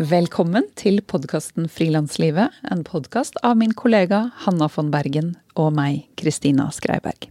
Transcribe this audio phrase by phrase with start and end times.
[0.00, 6.70] Velkommen til podkasten Frilanslivet, en podkast av min kollega Hanna von Bergen og meg, Kristina
[6.72, 7.26] Skreiberg.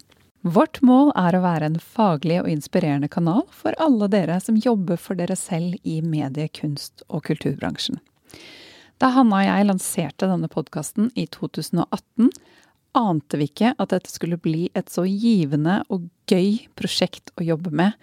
[0.46, 5.02] Vårt mål er å være en faglig og inspirerende kanal for alle dere som jobber
[5.02, 7.98] for dere selv i medie-, kunst- og kulturbransjen.
[9.02, 12.30] Da Hanna og jeg lanserte denne podkasten i 2018,
[13.02, 17.74] ante vi ikke at dette skulle bli et så givende og gøy prosjekt å jobbe
[17.74, 17.98] med,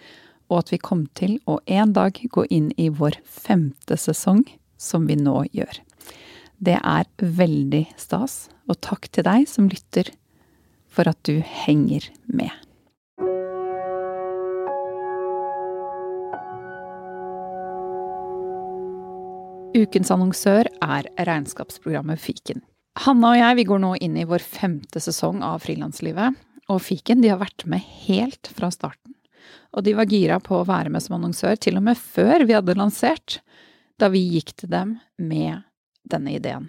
[0.47, 4.45] og at vi kom til å en dag gå inn i vår femte sesong,
[4.77, 5.81] som vi nå gjør.
[6.57, 10.09] Det er veldig stas, og takk til deg som lytter
[10.89, 12.53] for at du henger med.
[19.77, 22.63] Ukens annonsør er regnskapsprogrammet Fiken.
[23.03, 26.33] Hanna og jeg går nå inn i vår femte sesong av Frilanslivet,
[26.67, 29.13] og Fiken har vært med helt fra starten.
[29.75, 32.55] Og de var gira på å være med som annonsør til og med før vi
[32.57, 33.39] hadde lansert,
[33.97, 35.63] da vi gikk til dem med
[36.07, 36.67] denne ideen.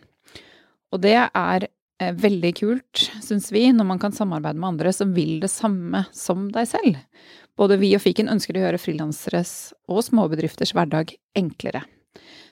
[0.92, 5.12] Og det er eh, veldig kult, syns vi, når man kan samarbeide med andre som
[5.16, 6.96] vil det samme som deg selv.
[7.58, 9.52] Både vi og Fiken ønsker å gjøre frilanseres
[9.90, 11.84] og småbedrifters hverdag enklere.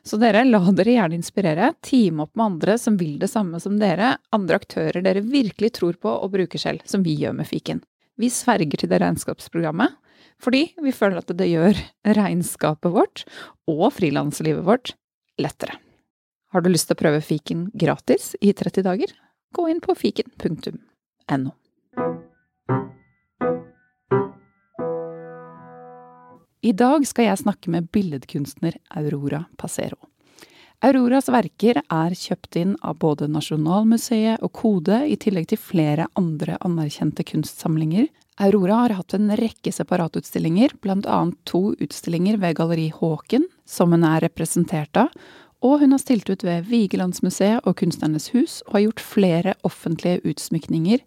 [0.06, 1.72] Så dere, la dere gjerne inspirere.
[1.82, 5.98] Team opp med andre som vil det samme som dere, andre aktører dere virkelig tror
[5.98, 7.82] på og bruker selv, som vi gjør med Fiken.
[8.16, 9.96] Vi sverger til det regnskapsprogrammet,
[10.42, 11.78] fordi vi føler at det gjør
[12.18, 13.24] regnskapet vårt
[13.70, 14.94] og frilanslivet vårt
[15.40, 15.78] lettere.
[16.52, 19.12] Har du lyst til å prøve fiken gratis i 30 dager?
[19.56, 21.52] Gå inn på fiken.no.
[26.66, 29.98] I dag skal jeg snakke med billedkunstner Aurora Passero.
[30.84, 36.58] Auroras verker er kjøpt inn av både Nasjonalmuseet og Kode, i tillegg til flere andre
[36.66, 38.10] anerkjente kunstsamlinger.
[38.36, 44.20] Aurora har hatt en rekke separatutstillinger, annet to utstillinger ved Galleri Håken, som hun er
[44.20, 45.08] representert av,
[45.64, 50.20] og hun har stilt ut ved Vigelandsmuseet og Kunstnernes hus, og har gjort flere offentlige
[50.28, 51.00] utsmykninger,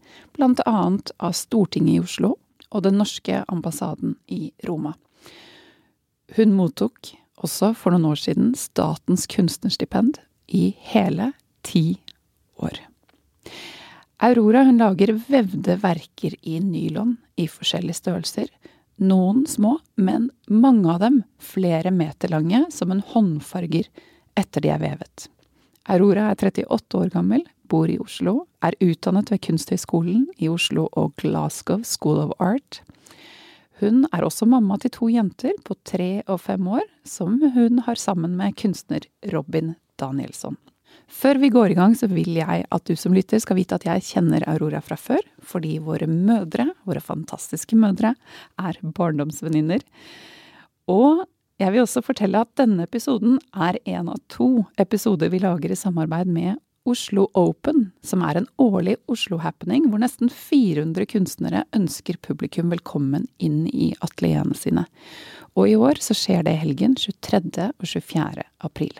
[0.66, 2.38] annet av Stortinget i Oslo
[2.69, 4.96] og den norske ambassaden i Roma.
[6.35, 11.31] Hun mottok også for noen år siden Statens kunstnerstipend i hele
[11.63, 12.00] ti
[12.57, 12.81] år.
[14.19, 18.50] Aurora hun lager vevde verker i nylon i forskjellige størrelser.
[19.00, 23.88] Noen små, men mange av dem flere meter lange, som en håndfarger
[24.35, 25.29] etter de er vevet.
[25.88, 31.16] Aurora er 38 år gammel, bor i Oslo, er utdannet ved Kunsthøgskolen i Oslo og
[31.22, 32.81] Glasgow School of Art.
[33.79, 37.96] Hun er også mamma til to jenter på tre og fem år, som hun har
[37.96, 40.59] sammen med kunstner Robin Danielsson.
[41.09, 43.88] Før vi går i gang, så vil jeg at du som lytter skal vite at
[43.88, 48.14] jeg kjenner Aurora fra før, fordi våre mødre, våre fantastiske mødre,
[48.62, 49.81] er barndomsvenninner.
[50.90, 51.25] Og
[51.59, 55.80] jeg vil også fortelle at denne episoden er en av to episoder vi lager i
[55.80, 62.72] samarbeid med Oslo Open, som er en årlig Oslo-happening hvor nesten 400 kunstnere ønsker publikum
[62.72, 64.88] velkommen inn i atelierene sine.
[65.58, 67.70] Og i år så skjer det i helgen 23.
[67.76, 68.47] og 24.
[68.64, 68.96] april.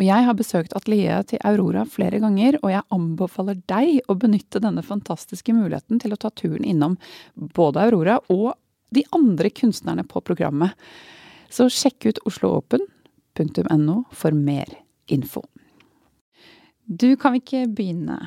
[0.00, 4.62] Og jeg har besøkt atelieret til Aurora flere ganger, og jeg anbefaler deg å benytte
[4.64, 6.96] denne fantastiske muligheten til å ta turen innom
[7.36, 8.54] både Aurora og
[8.96, 10.72] de andre kunstnerne på programmet.
[11.52, 14.72] Så sjekk ut osloopen.no for mer
[15.12, 15.44] info.
[16.88, 18.22] Du, kan ikke begynne,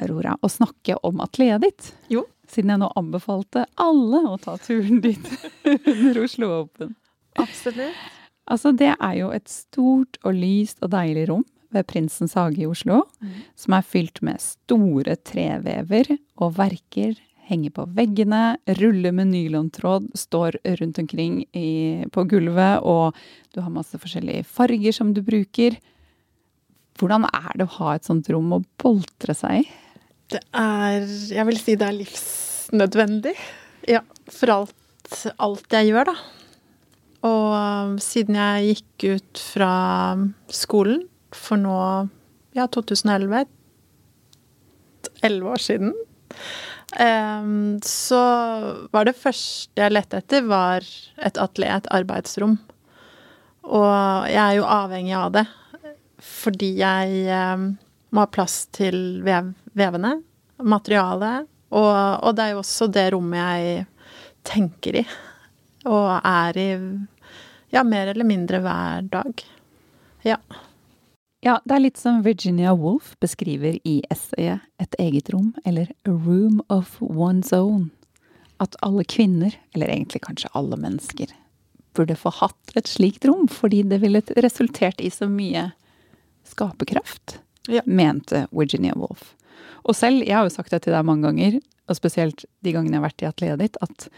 [0.00, 1.94] Aurora, å snakke om atelieret ditt?
[2.08, 2.24] Jo.
[2.48, 5.28] Siden jeg nå anbefalte alle å ta turen dit
[5.92, 6.96] under Oslo Open.
[7.36, 8.16] Absolutt.
[8.48, 12.68] Altså, det er jo et stort og lyst og deilig rom ved Prinsens hage i
[12.68, 13.32] Oslo, mm.
[13.60, 17.18] som er fylt med store trevever og verker
[17.48, 23.16] henger på veggene, ruller med nylontråd, står rundt omkring i, på gulvet, og
[23.54, 25.78] du har masse forskjellige farger som du bruker.
[26.98, 29.68] Hvordan er det å ha et sånt rom å boltre seg i?
[30.28, 33.32] Det er Jeg vil si det er livsnødvendig.
[33.88, 36.16] Ja, for alt, alt jeg gjør, da.
[37.26, 39.72] Og um, siden jeg gikk ut fra
[40.54, 41.02] skolen
[41.34, 41.78] for nå
[42.56, 43.46] ja, 2011
[45.26, 45.92] Elleve år siden.
[46.94, 48.20] Um, så
[48.94, 50.86] var det første jeg lette etter, var
[51.18, 52.54] et atelier, et arbeidsrom.
[53.66, 55.48] Og jeg er jo avhengig av det
[56.18, 57.68] fordi jeg um,
[58.10, 60.16] må ha plass til vev, vevene.
[60.58, 61.46] materialet.
[61.70, 61.94] Og,
[62.24, 63.84] og det er jo også det rommet jeg
[64.48, 65.04] tenker i.
[65.88, 66.70] Og er i
[67.72, 69.44] ja, mer eller mindre hver dag.
[70.26, 70.38] Ja.
[71.44, 76.10] Ja, det er litt som Virginia Woolf beskriver i essayet Et eget rom, eller A
[76.10, 77.90] Room of One's Own.
[78.58, 81.30] At alle kvinner, eller egentlig kanskje alle mennesker,
[81.94, 85.70] burde få hatt et slikt rom, fordi det ville resultert i så mye
[86.46, 87.38] skaperkraft,
[87.68, 87.82] Ja.
[87.84, 89.34] mente Virginia Woolf.
[89.84, 92.96] Og selv, jeg har jo sagt det til deg mange ganger, og spesielt de gangene
[92.96, 94.08] jeg har vært i atelieret ditt, at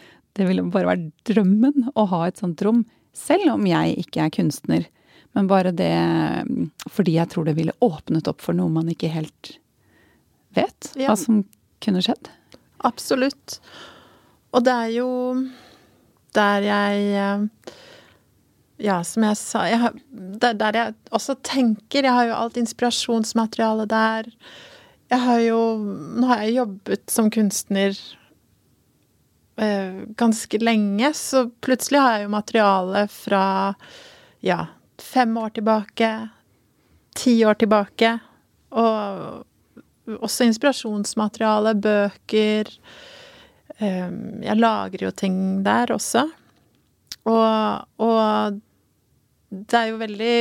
[0.41, 2.83] det ville bare vært drømmen å ha et sånt rom,
[3.17, 4.87] selv om jeg ikke er kunstner.
[5.37, 5.93] Men bare det
[6.91, 9.53] fordi jeg tror det ville åpnet opp for noe man ikke helt
[10.57, 11.13] vet Ja.
[11.13, 11.45] hva som
[11.85, 12.31] kunne skjedd.
[12.83, 13.61] Absolutt.
[14.57, 15.11] Og det er jo
[16.35, 17.45] der jeg eh,
[18.81, 19.91] Ja, som jeg sa jeg
[20.41, 22.03] Det er der jeg også tenker.
[22.07, 24.31] Jeg har jo alt inspirasjonsmateriale der.
[25.11, 25.59] Jeg har jo
[26.19, 27.95] Nå har jeg jobbet som kunstner
[29.61, 33.45] eh, ganske lenge, så plutselig har jeg jo materiale fra
[34.45, 34.65] ja,
[35.01, 36.11] fem år tilbake,
[37.17, 38.17] ti år tilbake,
[38.71, 42.75] og også inspirasjonsmateriale, bøker
[43.81, 46.27] Ehm, Jeg lagrer jo ting der også.
[47.29, 48.61] Og, og
[49.51, 50.37] det er jo veldig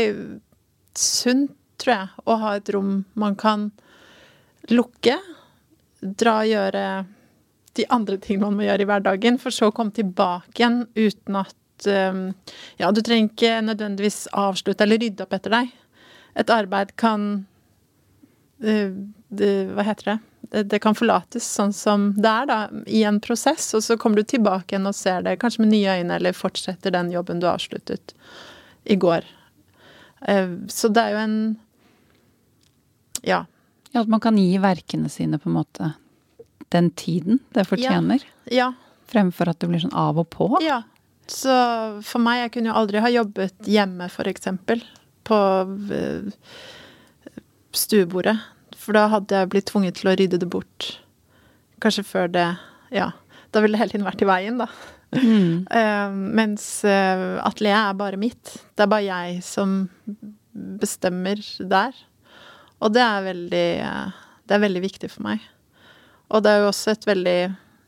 [1.00, 3.69] sunt, tror jeg, å ha et rom man kan
[4.71, 5.16] lukke,
[6.04, 6.83] dra og gjøre
[7.77, 11.36] de andre tingene man må gjøre i hverdagen, for så å komme tilbake igjen uten
[11.42, 12.33] at ehm,
[12.81, 15.69] Ja, du trenger ikke nødvendigvis avslutte eller rydde opp etter deg.
[16.39, 17.45] Et arbeid kan
[18.63, 18.92] eh,
[19.30, 20.18] det, Hva heter det?
[20.51, 20.63] det?
[20.74, 24.24] Det kan forlates sånn som det er, da, i en prosess, og så kommer du
[24.24, 28.16] tilbake igjen og ser det kanskje med nye øyne, eller fortsetter den jobben du avsluttet
[28.89, 29.27] i går.
[30.27, 31.39] Eh, Så det er jo en
[33.24, 33.45] Ja.
[33.92, 35.94] Ja, at man kan gi verkene sine på en måte
[36.74, 38.74] den tiden det fortjener, Ja.
[39.10, 40.50] fremfor at det blir sånn av og på.
[40.62, 40.83] Ja.
[41.30, 44.81] Så for meg, jeg kunne jo aldri ha jobbet hjemme, for eksempel,
[45.24, 45.38] på
[45.94, 46.31] eh,
[47.74, 48.38] stuebordet.
[48.80, 51.00] For da hadde jeg blitt tvunget til å rydde det bort.
[51.81, 52.48] Kanskje før det
[52.92, 53.12] Ja.
[53.51, 54.68] Da ville det hele tiden vært i veien, da.
[55.10, 55.66] Mm.
[55.74, 58.51] Uh, mens uh, atelieret er bare mitt.
[58.77, 59.89] Det er bare jeg som
[60.54, 61.98] bestemmer der.
[62.80, 65.42] Og det er veldig uh, Det er veldig viktig for meg.
[66.30, 67.38] Og det er jo også et veldig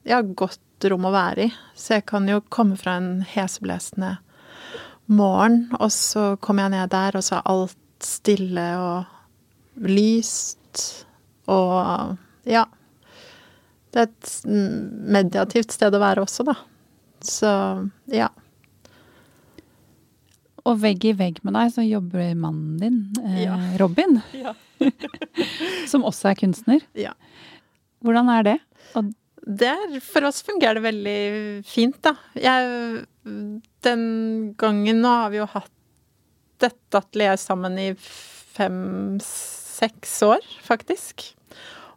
[0.09, 1.53] ja, godt rom å være i.
[1.77, 4.15] Så jeg kan jo komme fra en heseblesende
[5.11, 11.07] morgen, og så kommer jeg ned der, og så er alt stille og lyst
[11.51, 12.17] og
[12.49, 12.65] ja.
[13.91, 16.55] Det er et mediativt sted å være også, da.
[17.21, 17.51] Så
[18.09, 18.29] ja.
[20.61, 23.57] Og vegg i vegg med deg så jobber mannen din, eh, Ja.
[23.81, 24.55] Robin, Ja.
[25.91, 26.81] som også er kunstner.
[26.97, 27.11] Ja.
[28.01, 28.57] Hvordan er det?
[28.97, 29.11] Og
[29.41, 31.21] Det er, for oss fungerer det veldig
[31.65, 32.15] fint, da.
[32.37, 33.05] Jeg,
[33.85, 34.03] den
[34.61, 35.71] gangen Nå har vi jo hatt
[36.61, 37.87] dette atelieret sammen i
[38.57, 41.31] fem-seks år, faktisk.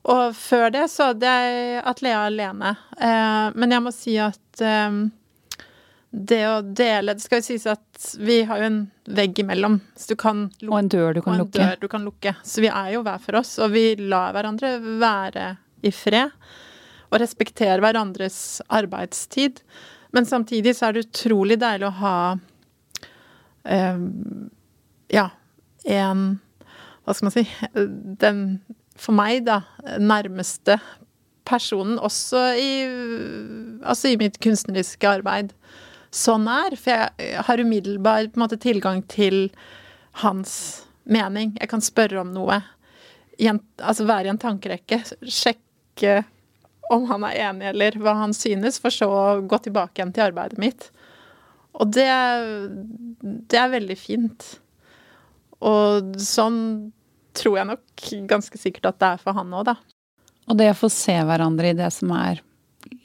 [0.09, 2.73] Og før det så hadde jeg atelieret alene.
[2.97, 4.99] Eh, men jeg må si at eh,
[6.15, 8.81] det å dele Det skal jo sies at vi har jo en
[9.17, 11.59] vegg imellom, så du kan og en dør du kan og en lukke.
[11.59, 12.35] dør du kan lukke.
[12.47, 15.49] Så vi er jo hver for oss, og vi lar hverandre være
[15.85, 16.33] i fred.
[17.13, 19.61] Og respekterer hverandres arbeidstid.
[20.15, 22.17] Men samtidig så er det utrolig deilig å ha
[23.65, 24.05] eh,
[25.15, 25.29] Ja,
[25.85, 26.27] en
[27.05, 27.47] Hva skal man si
[28.23, 28.45] Den,
[28.97, 29.63] for meg, da,
[30.01, 30.79] nærmeste
[31.45, 32.71] personen også i
[33.85, 35.53] Altså i mitt kunstneriske arbeid
[36.15, 36.77] sånn er.
[36.79, 39.49] For jeg har umiddelbar måte, tilgang til
[40.23, 41.55] hans mening.
[41.61, 42.61] Jeg kan spørre om noe.
[43.43, 45.03] En, altså være i en tankerekke.
[45.95, 46.25] Sjekke
[46.91, 50.27] om han er enig, eller hva han synes, for så å gå tilbake igjen til
[50.27, 50.91] arbeidet mitt.
[51.75, 52.07] Og det,
[53.51, 54.45] det er veldig fint.
[55.65, 56.93] Og sånn
[57.35, 59.77] tror jeg nok ganske sikkert at det er for han òg, da.
[60.45, 62.43] Og det å få se hverandre i det som er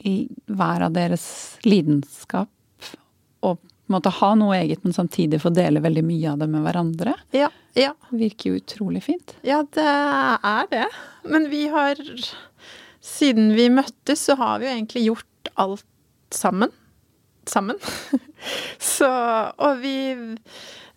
[0.04, 1.24] i hver av deres
[1.64, 2.50] lidenskap,
[3.40, 6.46] og på en måte ha noe eget, men samtidig få dele veldig mye av det
[6.52, 7.94] med hverandre, Ja, ja.
[8.12, 9.32] virker jo utrolig fint.
[9.42, 10.84] Ja, det er det.
[11.26, 11.98] Men vi har
[13.10, 15.86] Siden vi møttes, så har vi jo egentlig gjort alt
[16.34, 16.74] sammen.
[17.48, 17.80] Sammen.
[18.78, 19.08] Så
[19.58, 19.96] Og vi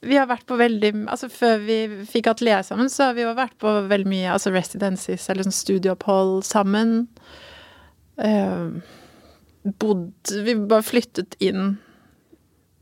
[0.04, 1.78] vi har vært på veldig Altså før vi
[2.10, 5.56] fikk atelier sammen, så har vi jo vært på veldig mye altså residences, eller sånn
[5.56, 7.06] studieopphold sammen.
[8.20, 8.68] Eh,
[9.64, 11.78] bodd Vi bare flyttet inn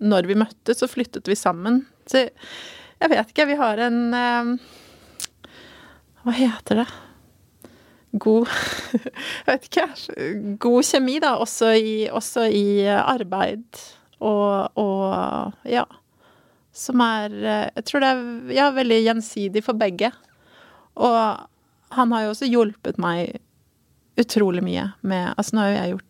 [0.01, 1.83] Når vi møttes, så flyttet vi sammen.
[2.09, 4.51] Så jeg vet ikke, vi har en eh,
[6.25, 6.89] Hva heter det?
[8.11, 8.49] God
[9.45, 9.87] Jeg vet ikke,
[10.61, 13.81] god kjemi, da, også i, også i arbeid
[14.21, 15.85] og, og ja.
[16.71, 17.33] Som er
[17.75, 20.11] Jeg tror det er ja, veldig gjensidig for begge.
[20.95, 21.47] Og
[21.95, 23.41] han har jo også hjulpet meg
[24.19, 26.07] utrolig mye med Altså, nå har jo jeg gjort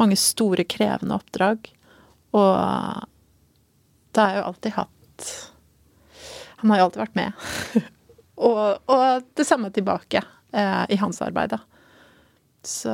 [0.00, 1.68] mange store, krevende oppdrag,
[2.32, 2.52] og
[4.16, 5.26] da har jeg jo alltid hatt
[6.62, 7.44] Han har jo alltid vært med.
[8.48, 11.60] og, og, det samme tilbake eh, i hans arbeid, da.
[12.62, 12.92] Så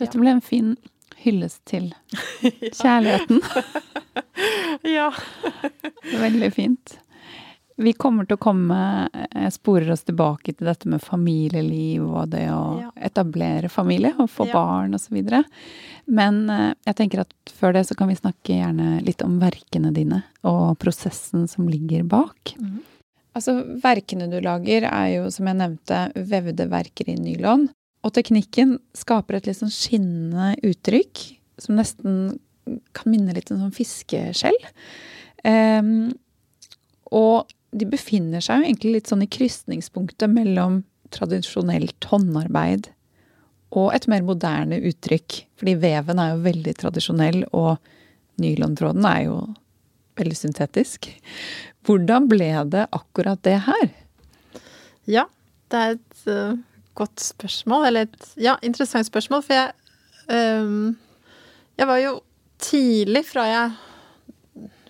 [0.00, 0.74] Dette ble en fin
[1.20, 1.92] hyllest til
[2.40, 3.40] kjærligheten.
[4.96, 5.10] ja.
[6.20, 6.98] Veldig fint.
[7.80, 12.44] Vi kommer til å komme eh, sporer oss tilbake til dette med familieliv og det
[12.52, 12.90] å ja.
[13.08, 14.56] etablere familie og få ja.
[14.58, 15.16] barn osv.
[16.10, 19.94] Men eh, jeg tenker at før det så kan vi snakke gjerne litt om verkene
[19.96, 22.54] dine og prosessen som ligger bak.
[22.60, 22.80] Mm.
[23.40, 27.70] Altså, verkene du lager er jo, som jeg nevnte, vevde verker i nylon.
[28.04, 31.24] Og teknikken skaper et litt sånn skinnende uttrykk
[31.60, 32.20] som nesten
[32.96, 34.56] kan minne litt om sånn fiskeskjell.
[35.44, 36.12] Um,
[37.10, 40.82] og de befinner seg jo egentlig litt sånn i krysningspunktet mellom
[41.14, 42.90] tradisjonelt håndarbeid
[43.76, 45.44] og et mer moderne uttrykk.
[45.60, 47.78] Fordi veven er jo veldig tradisjonell, og
[48.42, 49.36] nylontråden er jo
[50.18, 51.10] veldig syntetisk.
[51.86, 53.92] Hvordan ble det akkurat det her?
[55.08, 55.26] Ja,
[55.72, 56.58] det er et uh,
[56.98, 57.86] godt spørsmål.
[57.88, 59.44] Eller et ja, interessant spørsmål.
[59.46, 59.72] For jeg
[60.28, 60.98] um,
[61.78, 62.18] Jeg var jo
[62.60, 63.70] tidlig fra jeg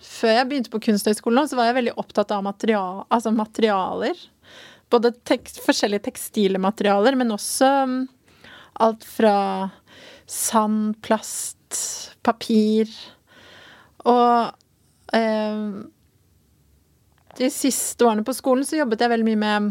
[0.01, 4.17] før jeg begynte på Kunsthøgskolen, så var jeg veldig opptatt av material, altså materialer.
[4.91, 7.95] Både tekst, forskjellige tekstile materialer, men også um,
[8.81, 9.35] alt fra
[10.29, 11.79] sand, plast,
[12.25, 12.91] papir.
[14.07, 14.51] Og
[15.15, 15.65] eh,
[17.37, 19.69] de siste årene på skolen så jobbet jeg veldig mye med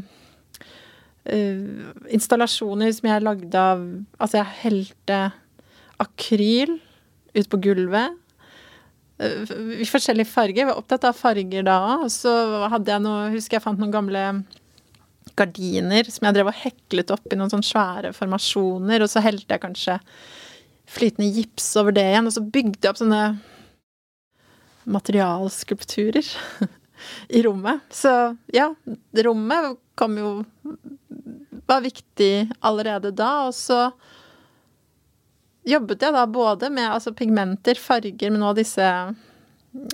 [1.30, 3.84] uh, installasjoner som jeg lagde av
[4.18, 5.20] Altså, jeg helte
[6.00, 6.78] akryl
[7.36, 8.16] ut på gulvet
[9.20, 10.62] i forskjellige farger.
[10.62, 11.80] Jeg var opptatt av farger da.
[12.00, 12.32] Og så
[12.72, 14.24] hadde jeg noe, husker jeg fant noen gamle
[15.38, 19.04] gardiner som jeg drev og heklet opp i noen sånne svære formasjoner.
[19.04, 19.98] Og så helte jeg kanskje
[20.90, 22.30] flytende gips over det igjen.
[22.30, 23.24] Og så bygde jeg opp sånne
[24.90, 26.24] materialskulpturer
[27.28, 27.82] i rommet.
[27.90, 28.12] Så
[28.54, 28.70] ja,
[29.24, 30.30] rommet kom jo
[31.70, 33.46] Var viktig allerede da.
[33.48, 33.90] Og så
[35.68, 38.86] jobbet jeg da både med altså, pigmenter, farger, med noen av disse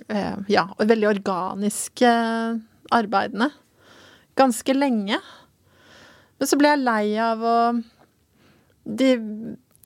[0.08, 2.12] eh, ja, veldig organiske
[2.96, 3.50] arbeidene.
[4.38, 5.20] Ganske lenge.
[6.38, 7.58] Men så ble jeg lei av å
[8.86, 9.10] de,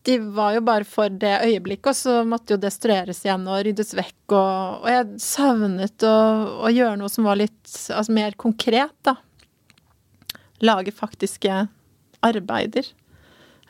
[0.02, 3.92] de, var jo bare for det øyeblikket, og så måtte jo destrueres igjen og ryddes
[3.99, 4.16] vekk.
[4.33, 6.16] Og, og jeg savnet å,
[6.64, 9.19] å, gjøre noe som var litt altså, mer konkret, da.
[10.64, 11.62] Lage faktiske
[12.25, 12.88] arbeider.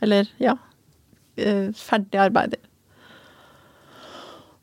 [0.02, 2.62] Eller, ja, uh, ferdige arbeider.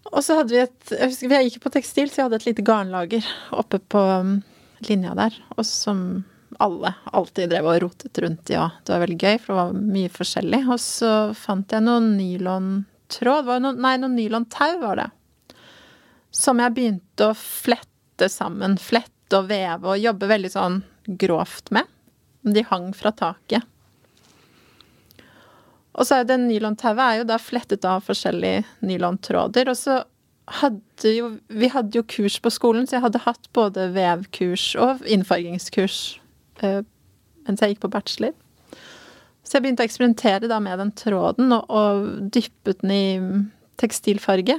[0.07, 2.47] Og så hadde vi et Jeg husker jeg gikk på tekstil, så jeg hadde et
[2.47, 4.37] lite garnlager oppe på um,
[4.87, 5.35] linja der.
[5.57, 6.23] Og som
[6.63, 8.55] alle alltid drev og rotet rundt i.
[8.57, 10.61] Ja, det var veldig gøy, for det var mye forskjellig.
[10.73, 15.07] Og så fant jeg noen nylontråd noen, Nei, noen nylontau var det.
[16.33, 18.77] Som jeg begynte å flette sammen.
[18.81, 20.81] Flette og veve og jobbe veldig sånn
[21.19, 21.87] grovt med.
[22.47, 23.65] De hang fra taket.
[25.97, 29.71] Og så er det nylontauet er jo da flettet av forskjellige nylontråder.
[29.71, 30.03] Og så
[30.61, 35.03] hadde jo Vi hadde jo kurs på skolen, så jeg hadde hatt både vevkurs og
[35.03, 36.19] innfargingskurs
[36.61, 38.35] mens jeg gikk på bachelor.
[39.47, 43.05] Så jeg begynte å eksperimentere da med den tråden og, og dyppet den i
[43.79, 44.57] tekstilfarge.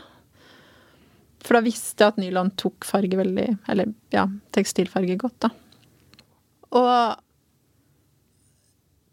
[1.44, 4.24] For da visste jeg at nylon tok farge veldig Eller ja,
[4.54, 5.52] tekstilfarge godt, da.
[6.78, 6.92] Og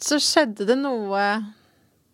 [0.01, 1.21] så skjedde det noe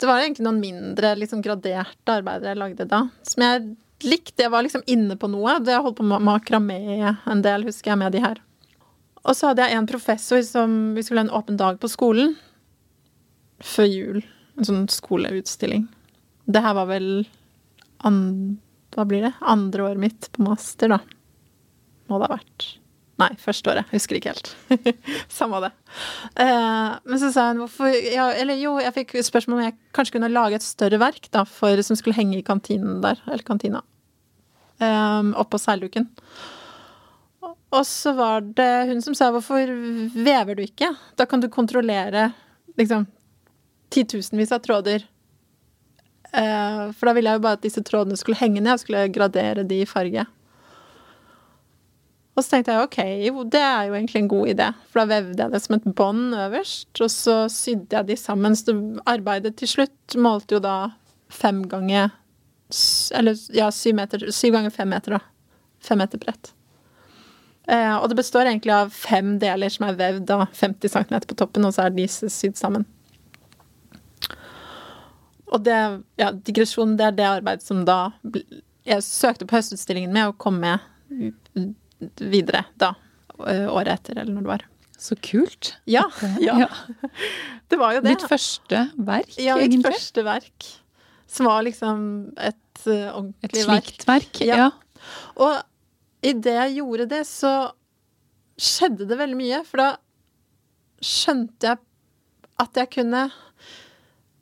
[0.02, 4.42] det var egentlig noen mindre liksom, graderte arbeider jeg lagde da, som jeg likte.
[4.42, 5.60] Jeg var liksom inne på noe.
[5.62, 8.42] Jeg holdt på med makramé en del, husker jeg, med de her.
[9.22, 12.36] Og så hadde jeg en professor som Vi skulle ha en åpen dag på skolen
[13.62, 14.20] før jul.
[14.58, 15.86] En sånn skoleutstilling.
[16.50, 17.10] Det her var vel
[18.08, 18.58] and,
[18.96, 19.36] Hva blir det?
[19.46, 20.98] Andre året mitt på master, da.
[22.10, 22.66] Må det ha vært.
[23.22, 23.92] Nei, første året.
[23.94, 24.50] Husker ikke helt.
[25.40, 25.70] Samme det.
[26.40, 30.16] Uh, men så sa hun hvorfor ja, Eller jo, jeg fikk spørsmål om jeg kanskje
[30.16, 33.22] kunne lage et større verk da, for, som skulle henge i kantinen der.
[33.30, 33.84] Eller kantina.
[34.82, 36.10] Um, oppå seilduken.
[37.72, 39.72] Og så var det hun som sa hvorfor
[40.16, 40.92] vever du ikke?
[41.16, 42.32] Da kan du kontrollere
[42.80, 43.06] liksom
[43.92, 45.08] titusenvis av tråder.
[46.32, 49.08] Uh, for da ville jeg jo bare at disse trådene skulle henge ned, og skulle
[49.12, 50.26] gradere de i farge.
[52.32, 53.00] Og så tenkte jeg ok,
[53.52, 54.70] det er jo egentlig en god idé.
[54.90, 58.56] For da vevde jeg det som et bånd øverst, og så sydde jeg de sammen.
[58.56, 58.76] Så
[59.10, 60.78] arbeidet til slutt målte jo da
[61.32, 62.12] fem ganger
[63.16, 65.50] Eller ja, syv, meter, syv ganger fem meter, da.
[65.84, 66.54] Fem meter bredt.
[67.72, 71.38] Eh, og det består egentlig av fem deler som er vevd av 50 cm på
[71.40, 72.88] toppen, og så er de sydd sammen.
[75.52, 75.78] Og det,
[76.20, 78.14] ja, digresjonen, det er det arbeidet som da
[78.88, 80.78] Jeg søkte på Høstutstillingen med å komme
[81.12, 81.74] med
[82.24, 82.94] videre da.
[83.42, 84.64] Året etter, eller når det var.
[85.02, 85.74] Så kult.
[85.90, 86.06] Ja,
[86.40, 86.70] ja.
[87.68, 88.16] Det var jo det.
[88.16, 90.70] Ditt første verk, ja, mitt første verk.
[91.32, 92.02] Som var liksom
[92.36, 94.42] et uh, ordentlig Et slikt verk?
[94.44, 94.58] Ja.
[94.66, 94.70] Ja.
[95.40, 95.62] Og
[96.22, 97.54] idet jeg gjorde det, så
[98.62, 99.62] skjedde det veldig mye.
[99.68, 99.90] For da
[101.02, 101.82] skjønte jeg
[102.62, 103.26] at jeg kunne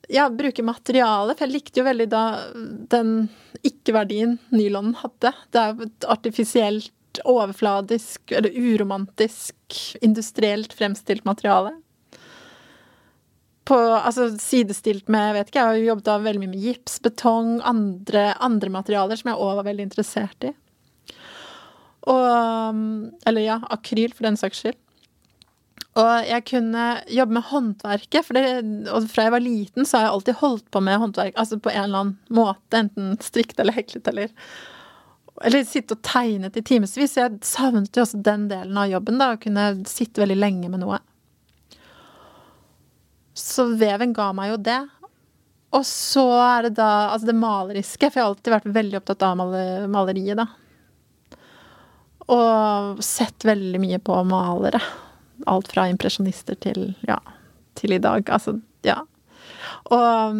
[0.10, 1.36] ja, bruke materiale.
[1.36, 2.24] For jeg likte jo veldig da
[2.92, 3.14] den
[3.66, 5.34] ikke-verdien nylonen hadde.
[5.52, 6.96] Det er jo et artifisielt,
[7.26, 9.56] overfladisk eller uromantisk,
[10.06, 11.74] industrielt fremstilt materiale.
[13.70, 17.60] På, altså sidestilt med, jeg vet ikke, jeg har jobbet veldig mye med gips, betong,
[17.66, 20.54] andre, andre materialer som jeg òg var veldig interessert i.
[22.08, 24.80] Og Eller ja, akryl, for den saks skyld.
[26.00, 28.44] Og jeg kunne jobbe med håndverket, for det,
[28.94, 31.72] og fra jeg var liten, så har jeg alltid holdt på med håndverk, altså på
[31.74, 34.36] en eller annen måte, enten strikt eller heklet eller
[35.42, 37.16] Eller sitte og tegnet i timevis.
[37.16, 40.82] Jeg savnet jo også den delen av jobben, da, å kunne sitte veldig lenge med
[40.84, 41.00] noe.
[43.40, 44.82] Så veven ga meg jo det.
[45.72, 49.24] Og så er det da altså det maleriske, for jeg har alltid vært veldig opptatt
[49.30, 50.50] av maleriet, da.
[52.30, 54.82] Og sett veldig mye på malere.
[55.50, 57.18] Alt fra impresjonister til ja,
[57.80, 58.28] til i dag.
[58.30, 59.00] Altså, ja.
[59.90, 60.40] Og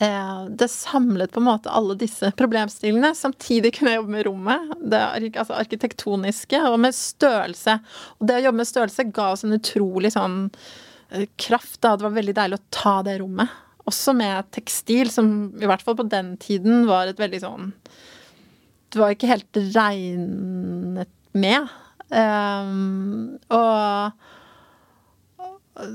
[0.00, 3.12] eh, det samlet på en måte alle disse problemstillingene.
[3.18, 7.78] Samtidig kunne jeg jobbe med rommet, det altså arkitektoniske, og med størrelse.
[8.18, 10.44] Og det å jobbe med størrelse ga oss en utrolig sånn
[11.40, 11.80] kraft.
[11.80, 11.96] Da.
[11.96, 13.56] Det var veldig deilig å ta det rommet.
[13.88, 17.70] Også med tekstil, som i hvert fall på den tiden var et veldig sånn
[18.92, 21.68] Det var ikke helt regnet med.
[22.08, 24.12] Um, og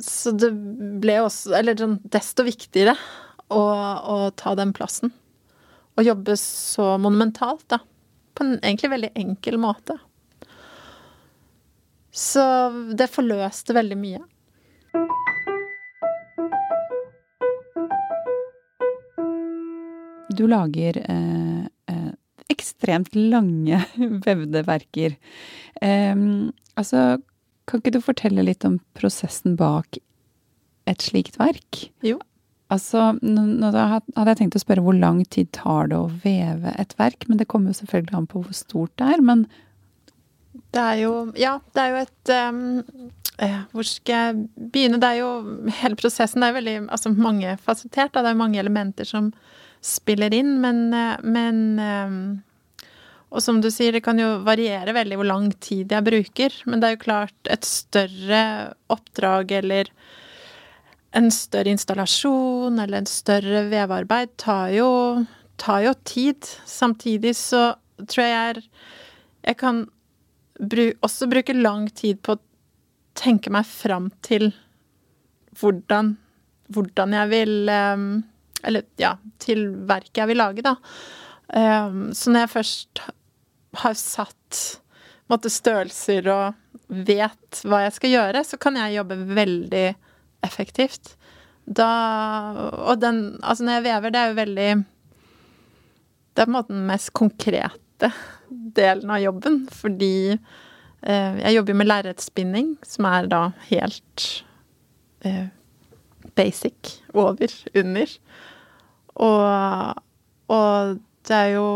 [0.06, 0.52] Så det
[1.02, 2.94] ble også Eller sånn desto viktigere
[3.50, 5.12] å, å ta den plassen.
[5.98, 7.80] Og jobbe så monumentalt, da.
[8.34, 9.98] På en egentlig veldig enkel måte.
[12.14, 12.44] Så
[12.94, 14.22] det forløste veldig mye.
[20.34, 21.66] Du lager eh,
[22.54, 23.82] ekstremt lange
[24.28, 25.18] vevde verker.
[25.82, 26.16] Eh,
[26.80, 27.06] altså,
[27.70, 30.00] kan ikke du fortelle litt om prosessen bak
[30.90, 31.88] et slikt verk?
[32.06, 32.20] Jo.
[32.74, 36.96] Altså, nå hadde jeg tenkt å spørre hvor lang tid tar det å veve et
[36.98, 39.24] verk, men det kommer jo selvfølgelig an på hvor stort det er.
[39.26, 39.46] Men
[40.74, 42.62] det er jo Ja, det er jo et um,
[43.74, 45.00] Hvor skal jeg begynne?
[45.02, 45.30] Det er jo
[45.82, 48.14] Hele prosessen det er veldig altså mangefasettert.
[48.14, 49.32] Det er mange elementer som
[49.84, 52.18] spiller inn, men, eh, men um,
[53.34, 56.54] og som du sier, det kan jo variere veldig hvor lang tid jeg bruker.
[56.70, 58.44] Men det er jo klart, et større
[58.94, 59.90] oppdrag eller
[61.18, 64.90] en større installasjon eller en større vevearbeid tar jo,
[65.62, 66.46] tar jo tid.
[66.70, 67.72] Samtidig så
[68.06, 68.66] tror jeg jeg,
[69.50, 69.82] jeg kan
[70.60, 72.44] bru, også bruke lang tid på å
[73.18, 74.52] tenke meg fram til
[75.58, 76.16] hvordan,
[76.74, 78.08] hvordan jeg vil um,
[78.64, 80.78] Eller ja, til verket jeg vil lage, da.
[81.54, 83.04] Um, så når jeg først
[83.84, 84.62] har satt
[85.32, 89.86] måte, størrelser og vet hva jeg skal gjøre, så kan jeg jobbe veldig
[90.46, 91.16] effektivt.
[91.64, 91.90] Da
[92.92, 94.72] Og den Altså, når jeg vever, det er jo veldig
[96.36, 98.12] Det er på en måte den mest konkrete
[98.50, 104.26] delen av jobben, fordi eh, jeg jobber med lerretsspinning, som er da helt
[105.22, 105.46] eh,
[106.36, 106.98] basic.
[107.14, 108.18] Over, under.
[109.22, 110.00] Og,
[110.54, 110.96] og
[111.28, 111.68] det er jo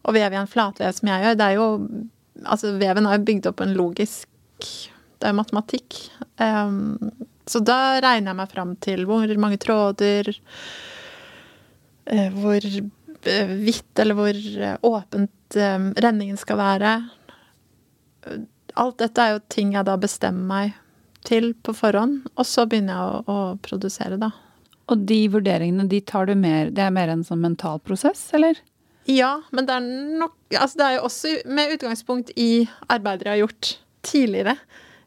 [0.00, 1.66] Å veve i en flatvev som jeg gjør, det er jo
[2.40, 4.28] Altså, veven er jo bygd opp en logisk
[4.64, 5.98] Det er jo matematikk.
[6.40, 6.96] Um,
[7.44, 10.30] så da regner jeg meg fram til hvor mange tråder
[12.38, 12.68] Hvor
[13.20, 14.38] hvitt eller hvor
[14.88, 15.56] åpent
[16.00, 16.92] renningen skal være.
[18.80, 20.78] Alt dette er jo ting jeg da bestemmer meg
[21.26, 24.30] til på forhånd, og så begynner jeg å, å produsere, da.
[24.90, 28.58] Og de vurderingene, de tar du mer Det er mer en sånn mental prosess, eller?
[29.08, 29.86] Ja, men det er
[30.20, 33.70] nok Altså, det er jo også med utgangspunkt i arbeider jeg har gjort
[34.06, 34.56] tidligere.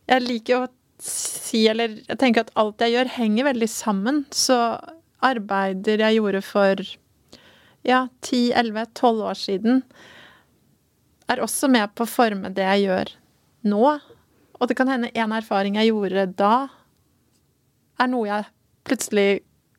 [0.08, 0.72] Jeg liker å
[1.04, 4.22] si, eller jeg tenker at alt jeg gjør, henger veldig sammen.
[4.32, 4.56] Så
[5.24, 6.84] arbeider jeg gjorde for
[7.84, 9.82] ja, 10-11-12 år siden
[11.32, 13.14] er også med på å forme det jeg gjør
[13.72, 13.84] nå.
[14.60, 16.54] Og det kan hende en erfaring jeg gjorde da,
[18.00, 18.48] er noe jeg
[18.88, 19.28] plutselig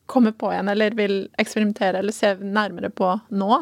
[0.07, 3.61] kommer på igjen, eller vil eksperimentere eller se nærmere på nå.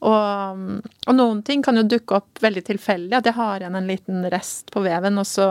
[0.00, 0.62] Og,
[1.06, 4.22] og noen ting kan jo dukke opp veldig tilfeldig, at jeg har igjen en liten
[4.32, 5.50] rest på veven, og så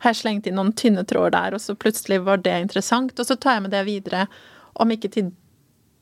[0.00, 3.28] har jeg slengt inn noen tynne tråder der, og så plutselig var det interessant, og
[3.28, 4.22] så tar jeg med det videre.
[4.80, 5.28] Om ikke til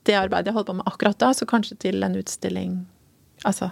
[0.07, 2.77] det arbeidet jeg holder på med akkurat da, så kanskje til en utstilling
[3.43, 3.67] altså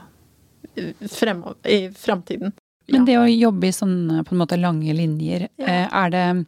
[1.07, 2.51] fremover, i framtiden.
[2.91, 5.65] Men det å jobbe i sånne på en måte lange linjer, Ja.
[5.65, 6.45] eh, er det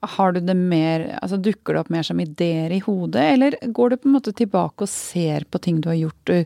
[0.00, 3.90] har du det mer altså Dukker det opp mer som ideer i hodet, eller går
[3.90, 6.44] du på en måte tilbake og ser på ting du har gjort, du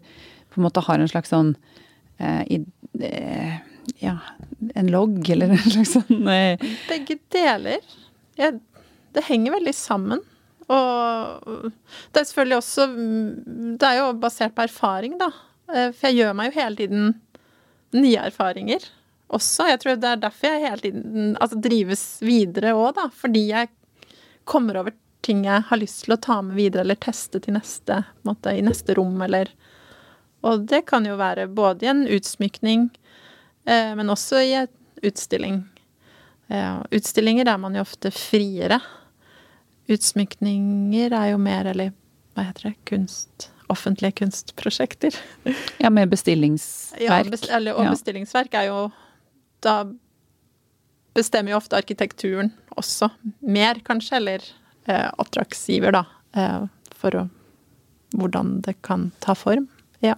[0.55, 1.55] på en måte har en slags sånn
[2.19, 2.61] eh, i,
[3.01, 3.57] eh,
[4.01, 4.19] Ja,
[4.75, 7.83] en logg, eller en slags sånn eh, Begge deler.
[8.39, 8.61] Jeg,
[9.15, 10.23] det henger veldig sammen.
[10.65, 11.67] Og
[12.15, 12.87] det er selvfølgelig også
[13.77, 15.29] Det er jo basert på erfaring, da.
[15.69, 17.11] Eh, For jeg gjør meg jo hele tiden
[17.95, 18.87] nye erfaringer
[19.35, 19.67] også.
[19.71, 23.09] Jeg tror det er derfor jeg hele tiden altså, drives videre òg, da.
[23.15, 23.71] Fordi jeg
[24.49, 24.95] kommer over
[25.25, 28.65] ting jeg har lyst til å ta med videre eller teste til neste, måte, i
[28.65, 29.49] neste rom, eller
[30.45, 32.91] Og det kan jo være både i en utsmykning,
[33.65, 34.69] eh, men også i en
[35.01, 35.63] utstilling.
[36.53, 38.77] Eh, utstillinger er man jo ofte friere.
[39.89, 41.95] Utsmykninger er jo mer, eller
[42.35, 45.15] hva heter det, kunst Offentlige kunstprosjekter.
[45.81, 47.01] Ja, med bestillingsverk.
[47.01, 47.95] Ja, best, eller, og Ja.
[47.95, 48.93] bestillingsverk er jo
[49.65, 49.79] Da
[51.15, 53.09] bestemmer jo ofte arkitekturen også
[53.41, 54.45] mer, kanskje, eller
[54.91, 56.05] eh, oppdragsgiver, da,
[56.37, 57.25] eh, for å
[58.15, 59.65] Hvordan det kan ta form.
[59.99, 60.15] Ja.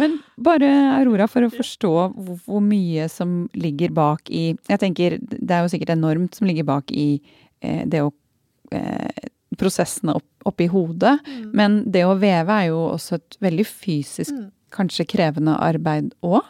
[0.00, 5.18] Men bare Aurora, for å forstå hvor, hvor mye som ligger bak i Jeg tenker
[5.20, 7.20] det er jo sikkert enormt som ligger bak i
[7.60, 8.14] eh, det å
[8.72, 9.28] eh,
[9.60, 11.18] Prosessene opp, oppi hodet.
[11.54, 14.48] Men det å veve er jo også et veldig fysisk, Mm.
[14.74, 16.42] kanskje krevende arbeid òg.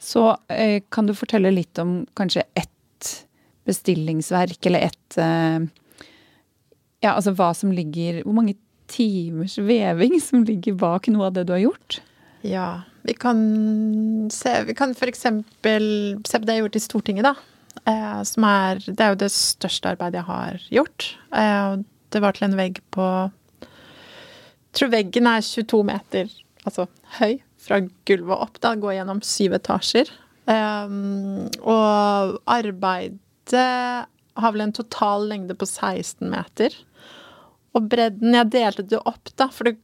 [0.00, 3.26] Så eh, kan du fortelle litt om kanskje ett
[3.68, 5.60] bestillingsverk, eller ett eh,
[7.00, 8.56] Ja, altså hva som ligger Hvor mange
[8.90, 12.00] timers veving som ligger bak noe av det du har gjort?
[12.40, 15.84] Ja, vi kan se Vi kan eksempel
[16.24, 17.34] se på det jeg har gjort i Stortinget, da.
[17.84, 21.10] Eh, som er Det er jo det største arbeidet jeg har gjort.
[21.32, 21.76] Eh,
[22.10, 23.06] det var til en vegg på
[23.60, 26.32] Jeg tror veggen er 22 meter
[26.64, 26.88] altså
[27.20, 28.60] høy fra gulvet opp.
[28.62, 30.10] Da går gjennom syv etasjer.
[30.50, 33.66] Um, og arbeidet
[34.40, 36.74] har vel en total lengde på 16 meter.
[37.76, 39.78] Og bredden Jeg delte det opp, da, for det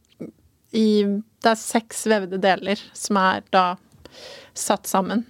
[0.76, 3.76] i, det er seks vevde deler som er da
[4.56, 5.24] satt sammen.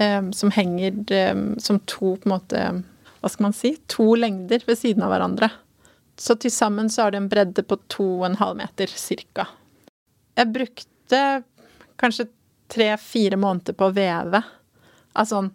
[0.00, 0.96] Um, som henger
[1.32, 2.60] um, som to på en måte
[3.20, 3.74] Hva skal man si?
[3.92, 5.50] To lengder ved siden av hverandre.
[6.20, 9.46] Så til sammen så har det en bredde på to og en halv meter cirka.
[10.36, 11.20] Jeg brukte
[12.00, 12.28] kanskje
[12.70, 14.42] tre-fire måneder på å veve.
[15.12, 15.50] Altså sånn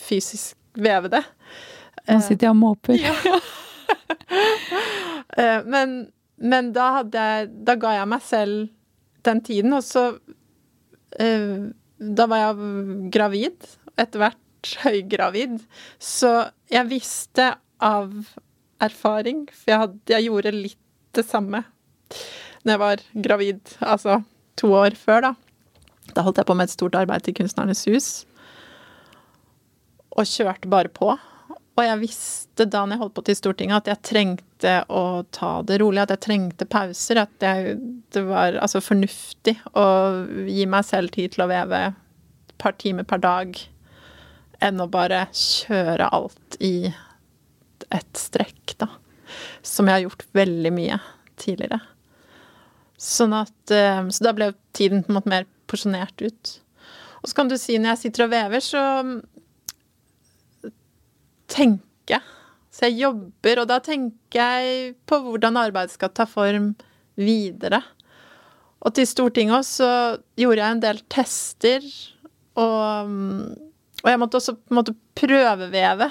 [0.00, 1.22] fysisk veve det.
[2.08, 2.98] Nå sitter jeg og måper.
[3.00, 3.14] Ja.
[5.70, 5.92] Men,
[6.42, 8.70] men da jeg Da ga jeg meg selv
[9.26, 10.02] den tiden, og så
[11.20, 15.60] eh, Da var jeg gravid, etter hvert høygravid,
[16.02, 17.46] så jeg visste
[17.80, 18.10] av
[18.82, 20.80] erfaring, for jeg, hadde, jeg gjorde litt
[21.16, 21.62] det samme
[22.60, 24.18] når jeg var gravid, altså
[24.60, 25.32] to år før, da.
[26.14, 28.10] Da holdt jeg på med et stort arbeid til Kunstnernes hus,
[30.10, 31.14] og kjørte bare på.
[31.78, 35.52] Og jeg visste da når jeg holdt på til Stortinget, at jeg trengte å ta
[35.64, 37.22] det rolig, at jeg trengte pauser.
[37.22, 37.76] At jeg,
[38.12, 39.86] det var altså fornuftig å
[40.50, 43.54] gi meg selv tid til å veve et par timer per dag,
[44.60, 46.90] enn å bare kjøre alt i
[47.88, 48.90] et strekk, da.
[49.64, 51.00] Som jeg har gjort veldig mye
[51.40, 51.80] tidligere.
[53.00, 56.56] Sånn at eh, Så da ble tiden på en måte mer porsjonert ut.
[57.20, 58.82] Og så kan du si når jeg sitter og vever, så
[61.50, 62.36] tenker jeg.
[62.70, 66.72] Så jeg jobber, og da tenker jeg på hvordan arbeidet skal ta form
[67.18, 67.82] videre.
[68.80, 69.90] Og til Stortinget også så
[70.40, 71.88] gjorde jeg en del tester,
[72.60, 73.10] og,
[74.00, 76.08] og jeg måtte også på en måte prøveveve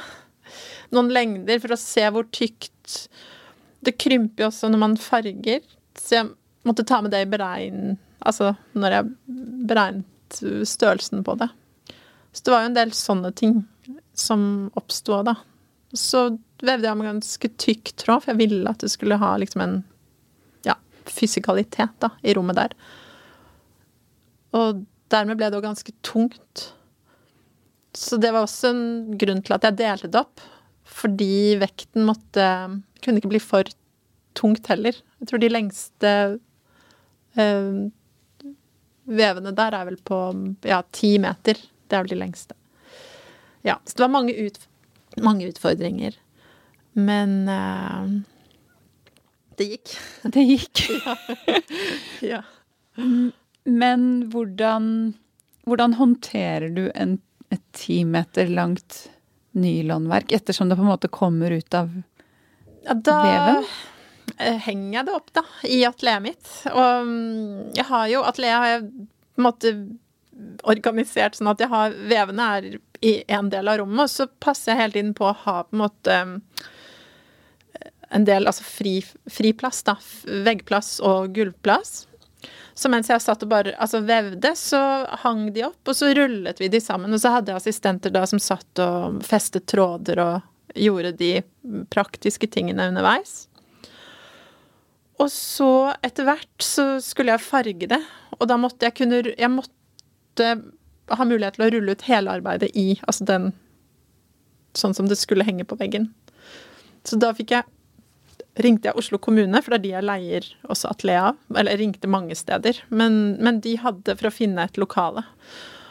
[0.95, 3.09] noen lengder for å se hvor tykt
[3.85, 5.61] Det krymper jo også når man farger,
[5.95, 6.29] så jeg
[6.67, 7.97] måtte ta med det i beregn...
[8.19, 9.11] Altså når jeg
[9.69, 11.47] beregnet størrelsen på det.
[12.35, 13.61] Så det var jo en del sånne ting
[14.13, 14.41] som
[14.77, 15.37] oppsto da.
[15.95, 16.25] Så
[16.61, 19.77] vevde jeg med ganske tykk tråd, for jeg ville at det skulle ha liksom en
[20.67, 20.75] ja,
[21.07, 22.75] fysikalitet da, i rommet der.
[24.59, 26.67] Og dermed ble det jo ganske tungt.
[27.97, 30.43] Så det var også en grunn til at jeg delte det opp.
[30.89, 32.45] Fordi vekten måtte
[32.99, 33.67] Kunne ikke bli for
[34.35, 34.97] tungt heller.
[35.21, 36.09] Jeg tror de lengste
[39.09, 40.19] vevene der er vel på
[40.67, 41.59] ja, ti meter.
[41.87, 42.57] Det er vel de lengste.
[43.65, 44.67] Ja, så det var mange, utf
[45.17, 46.15] mange utfordringer.
[46.93, 48.21] Men uh,
[49.57, 49.95] det gikk.
[50.35, 50.85] Det gikk.
[52.31, 52.43] Ja.
[53.63, 55.13] Men hvordan,
[55.63, 57.17] hvordan håndterer du en,
[57.49, 59.05] et ti meter langt
[59.51, 61.93] nylonverk, ettersom det på en måte kommer ut av
[62.83, 63.69] Ja, da Veven?
[64.39, 66.51] Eh, henger jeg det opp, da, i atelieret mitt.
[66.71, 69.73] Og mm, jeg har jo Atelieret har jeg på en måte
[70.71, 72.67] organisert sånn at jeg har Vevene er
[73.05, 75.75] i en del av rommet, og så passer jeg hele tiden på å ha på
[75.75, 76.67] en måte eh,
[78.09, 78.99] en del altså fri,
[79.29, 79.99] fri plass, da.
[80.47, 82.07] Veggplass og gulvplass.
[82.79, 84.79] Så mens jeg satt og bare altså, vevde, så
[85.25, 87.11] hang de opp, og så rullet vi de sammen.
[87.13, 91.33] Og så hadde jeg assistenter da som satt og festet tråder og gjorde de
[91.91, 93.48] praktiske tingene underveis.
[95.19, 95.71] Og så
[96.05, 97.99] etter hvert så skulle jeg farge det,
[98.39, 100.51] og da måtte jeg kunne Jeg måtte
[101.09, 103.51] ha mulighet til å rulle ut hele arbeidet i altså den
[104.77, 106.11] Sånn som det skulle henge på veggen.
[107.01, 107.65] Så da fikk jeg
[108.61, 111.39] ringte jeg Oslo kommune, for det er de jeg leier også atelier av.
[111.55, 112.81] Eller jeg ringte mange steder.
[112.93, 115.23] Men, men de hadde for å finne et lokale.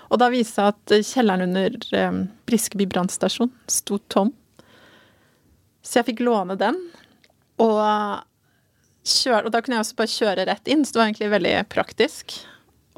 [0.08, 4.32] Og da viste det seg at kjelleren under eh, Briskeby brannstasjon sto tom.
[5.82, 6.78] Så jeg fikk låne den.
[7.58, 7.82] Og,
[9.10, 11.54] kjøre, og da kunne jeg også bare kjøre rett inn, så det var egentlig veldig
[11.72, 12.38] praktisk.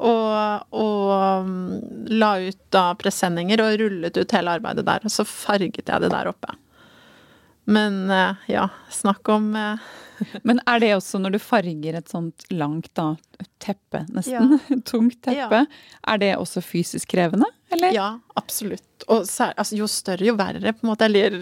[0.01, 5.05] Og, og mm, la ut da presenninger og rullet ut hele arbeidet der.
[5.05, 6.55] Og så farget jeg det der oppe.
[7.69, 9.83] Men eh, ja, snakk om eh,
[10.43, 13.13] Men er det også når du farger et sånt langt da,
[13.61, 14.57] teppe, nesten,
[14.89, 17.93] tungt teppe, er det også fysisk krevende, eller?
[17.95, 19.05] Ja, absolutt.
[19.07, 21.07] Og altså, jo større, jo verre, på en måte.
[21.09, 21.37] Eller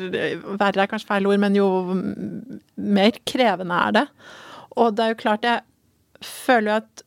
[0.60, 2.62] verre er kanskje feil ord, men jo mm,
[2.96, 4.06] mer krevende er det.
[4.80, 7.04] Og det er jo klart, jeg føler jo at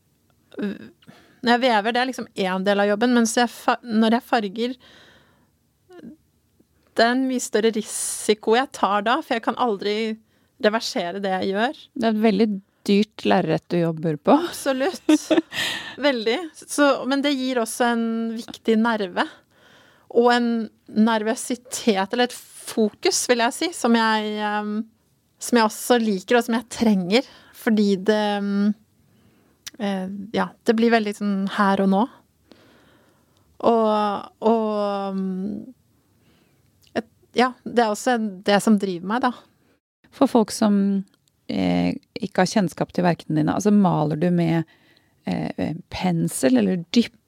[1.42, 3.48] Når jeg vever, det er liksom én del av jobben, mens jeg,
[3.82, 4.74] når jeg farger
[6.92, 9.96] Det er en mye større risiko jeg tar da, for jeg kan aldri
[10.62, 11.78] reversere det jeg gjør.
[11.98, 12.48] Det er et veldig
[12.86, 14.36] dyrt lerret du jobber på.
[14.36, 15.10] Absolutt.
[16.06, 16.38] Veldig.
[16.54, 18.04] Så, men det gir også en
[18.36, 19.26] viktig nerve.
[20.12, 20.48] Og en
[20.92, 24.72] nervøsitet, eller et fokus, vil jeg si, som jeg, eh,
[25.42, 27.32] som jeg også liker, og som jeg trenger.
[27.62, 28.74] Fordi det mm,
[29.78, 32.02] eh, Ja, det blir veldig sånn her og nå.
[33.62, 35.72] Og, og mm,
[36.98, 39.32] et, Ja, det er også det som driver meg, da.
[40.12, 40.76] For folk som
[41.48, 44.66] eh, ikke har kjennskap til verkene dine, altså maler du med
[45.24, 46.82] eh, pensel, eller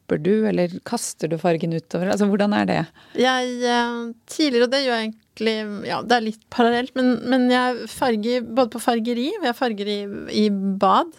[0.04, 2.10] dypper du, eller kaster du fargen utover?
[2.10, 2.80] Altså hvordan er det?
[3.16, 7.50] Jeg eh, Tidligere, og det gjør jeg egentlig Ja, det er litt parallelt, men, men
[7.50, 10.00] jeg farger både på fargeri, og jeg farger i,
[10.44, 11.12] i bad.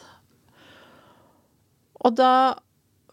[2.06, 2.56] Og da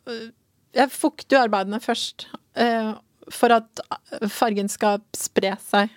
[0.08, 0.30] øh,
[0.74, 2.92] Jeg fukter jo arbeidene først eh,
[3.30, 3.80] for at
[4.28, 5.90] fargen skal spre seg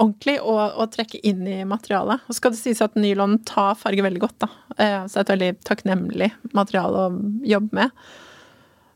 [0.00, 2.24] ordentlig og, og trekke inn i materialet.
[2.26, 4.48] Og skal det sies at nylon tar farge veldig godt, da.
[4.78, 7.12] Eh, så det er et veldig takknemlig materiale å
[7.46, 8.04] jobbe med.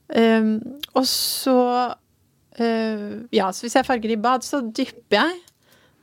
[0.07, 1.59] Um, og så
[2.61, 5.39] uh, Ja, så hvis jeg farger i bad, så dypper jeg.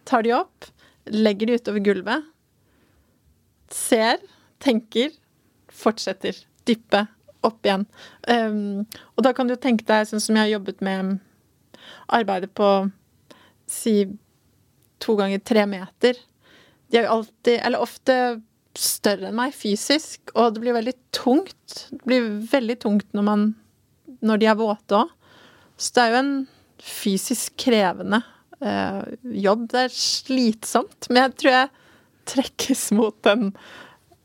[0.09, 0.67] Tar de opp,
[1.07, 2.25] legger de utover gulvet.
[3.73, 4.19] Ser,
[4.63, 5.13] tenker,
[5.71, 6.35] fortsetter.
[6.67, 7.05] Dyppe,
[7.43, 7.85] opp igjen.
[8.27, 8.83] Um,
[9.15, 11.17] og da kan du tenke deg sånn som jeg har jobbet med
[12.13, 12.69] arbeidet på
[13.69, 14.03] si
[15.03, 16.19] to ganger tre meter.
[16.91, 18.17] De er jo alltid, eller ofte,
[18.73, 21.75] større enn meg fysisk, og det blir veldig tungt.
[21.91, 23.43] Det blir veldig tungt når man
[24.23, 25.13] når de er våte òg.
[25.77, 26.33] Så det er jo en
[26.83, 28.21] fysisk krevende
[28.63, 29.01] eh,
[29.43, 29.67] jobb.
[29.71, 31.71] Det er slitsomt, men jeg tror jeg
[32.33, 33.51] trekkes mot den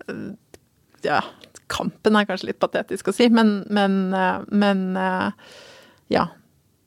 [0.09, 0.29] eh,
[1.07, 1.23] Ja,
[1.71, 5.57] kampen er kanskje litt patetisk å si, men, men, eh, men eh,
[6.15, 6.29] ja.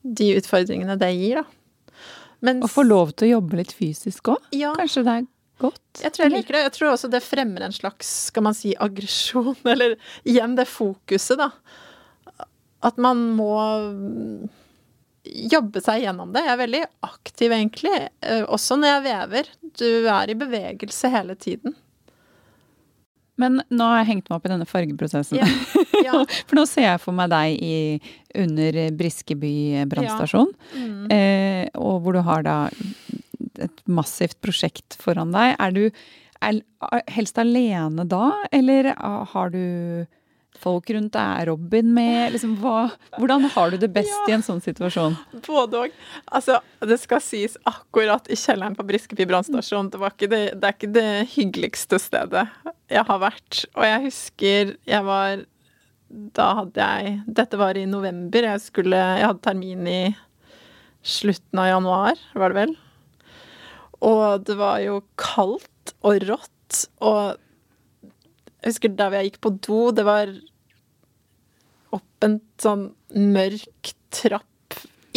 [0.02, 1.98] De utfordringene det gir, da.
[2.42, 4.48] Mens, Å få lov til å jobbe litt fysisk òg?
[4.56, 4.72] Ja.
[4.74, 5.28] Kanskje det er
[5.62, 6.00] godt?
[6.02, 6.62] Jeg tror jeg liker det.
[6.64, 9.54] Jeg tror også det fremmer en slags, skal man si, aggresjon.
[9.72, 9.94] Eller
[10.26, 11.52] igjen det fokuset, da.
[12.82, 13.52] At man må
[13.86, 14.48] mm,
[15.52, 16.42] jobbe seg gjennom det.
[16.46, 17.92] Jeg er veldig aktiv, egentlig.
[18.26, 19.50] eh, Også når jeg vever.
[19.78, 21.76] Du er i bevegelse hele tiden.
[23.40, 25.40] Men nå har jeg hengt meg opp i denne fargeprosessen.
[25.42, 25.48] Ja.
[26.02, 26.18] Ja.
[26.50, 27.74] For nå ser jeg for meg deg i,
[28.42, 31.04] under Briskeby brannstasjon, Mm.
[31.14, 32.56] eh, og hvor du har da
[33.62, 35.52] et massivt prosjekt foran deg.
[35.62, 35.84] Er du
[36.42, 36.58] er,
[37.14, 38.90] helst alene da, eller
[39.30, 39.62] har du
[40.62, 41.42] folk rundt deg?
[41.42, 42.32] Er Robin med?
[42.34, 45.16] Liksom, hva, hvordan har du det best i en sånn situasjon?
[45.46, 45.96] Både òg.
[46.30, 49.90] Altså, det skal sies akkurat i kjelleren på Briskeby brannstasjon.
[49.92, 52.46] Det, det, det er ikke det hyggeligste stedet
[52.92, 53.64] jeg har vært.
[53.74, 55.46] Og jeg husker jeg var
[56.12, 58.44] da hadde jeg Dette var i november.
[58.44, 60.00] Jeg, skulle, jeg hadde termin i
[61.02, 62.74] slutten av januar, var det vel.
[64.04, 67.38] Og det var jo kaldt og rått, og
[68.62, 70.30] jeg husker der jeg gikk på do, det var
[71.92, 74.46] opp en sånn mørk trapp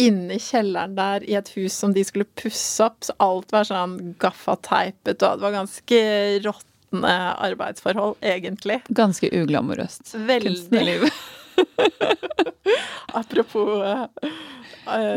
[0.02, 3.68] inne i kjelleren der i et hus som de skulle pusse opp, så alt var
[3.68, 6.00] sånn gaffateipet, og det var ganske
[6.44, 7.14] råtne
[7.48, 8.82] arbeidsforhold, egentlig.
[8.92, 10.52] Ganske uglamorøst Veldig.
[10.52, 11.08] kunstnerliv.
[13.20, 14.06] Apropos uh,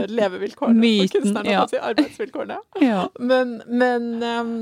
[0.08, 1.68] levevilkårene Myten, for kunstnerne, ja.
[1.68, 2.60] si, arbeidsvilkårene.
[2.82, 3.10] Ja.
[3.20, 4.54] Men, men um,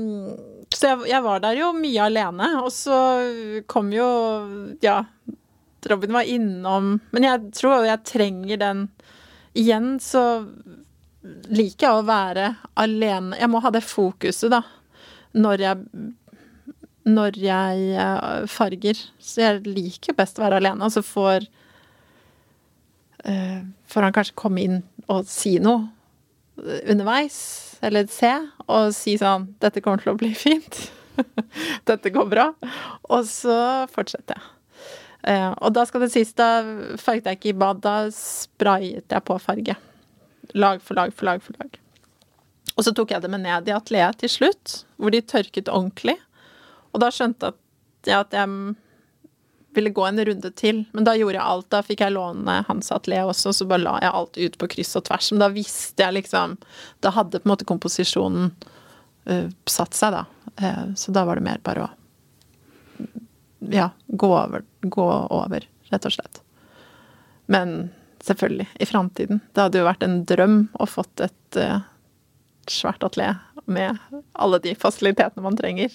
[0.74, 2.98] Så jeg, jeg var der jo mye alene, og så
[3.70, 4.08] kom jo
[4.84, 5.02] Ja,
[5.88, 8.88] Robin var innom Men jeg tror jeg trenger den
[9.58, 10.24] Igjen så
[11.50, 12.44] liker jeg å være
[12.78, 13.36] alene.
[13.40, 14.60] Jeg må ha det fokuset, da,
[15.34, 15.80] når jeg
[17.08, 19.00] når jeg eh, farger.
[19.18, 21.48] Så jeg liker best å være alene, og så får
[23.24, 24.76] Får han kanskje komme inn
[25.10, 25.88] og si noe
[26.90, 27.38] underveis,
[27.84, 28.30] eller se,
[28.66, 30.78] og si sånn 'Dette kommer til å bli fint.
[31.88, 32.52] Dette går bra.'
[33.10, 34.54] Og så fortsetter jeg.
[35.28, 36.62] Eh, og da skal det sies, da
[37.00, 39.76] farget jeg ikke i bad, da sprayet jeg på farge.
[40.54, 41.78] Lag for lag for lag for lag.
[42.78, 46.16] Og så tok jeg det med ned i atelieret til slutt, hvor de tørket ordentlig.
[46.94, 47.52] Og da skjønte
[48.06, 48.48] jeg at jeg
[49.78, 50.82] ville gå en runde til.
[50.96, 51.68] Men da gjorde jeg alt.
[51.72, 54.98] Da fikk jeg låne hans atelier også, så bare la jeg alt ut på kryss
[54.98, 55.30] og tvers.
[55.32, 56.58] Men da visste jeg liksom
[57.04, 58.50] Da hadde på en måte komposisjonen
[59.30, 60.24] uh, satt seg, da.
[60.58, 61.94] Uh, så da var det mer bare å
[63.70, 66.40] ja, gå over, gå over, rett og slett.
[67.50, 67.90] Men
[68.24, 69.40] selvfølgelig, i framtiden.
[69.52, 71.80] Det hadde jo vært en drøm å fått et uh,
[72.70, 73.38] svært atelier
[73.68, 73.98] med
[74.32, 75.92] alle de fasilitetene man trenger.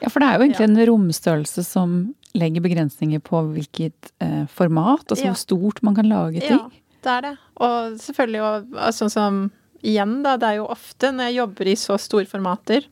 [0.00, 1.98] Ja, for det er jo egentlig en romstørrelse som
[2.38, 5.32] legger begrensninger på hvilket eh, format, altså Ja.
[5.32, 6.58] hvor stort man kan lage ting.
[6.58, 6.68] Ja,
[7.02, 7.32] det er det.
[7.56, 9.40] Og selvfølgelig og, sånn som
[9.82, 12.86] igjen, da, det er jo ofte når jeg jobber i så store formater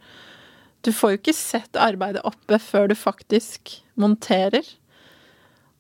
[0.87, 4.63] Du får jo ikke sett arbeidet oppe før du faktisk monterer.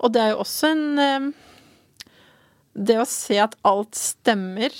[0.03, 1.29] Og det er jo også en eh,
[2.75, 4.75] Det å se at alt stemmer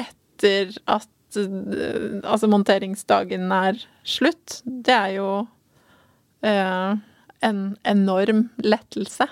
[0.00, 5.28] etter at eh, altså monteringsdagen er slutt, det er jo
[6.42, 6.96] eh,
[7.46, 9.26] en enorm lettelse.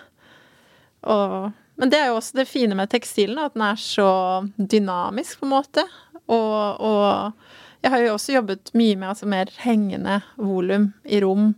[1.09, 4.11] Og, men det er jo også det fine med tekstilen, at den er så
[4.59, 5.85] dynamisk, på en måte.
[6.29, 11.53] Og, og jeg har jo også jobbet mye med altså mer hengende volum i rom.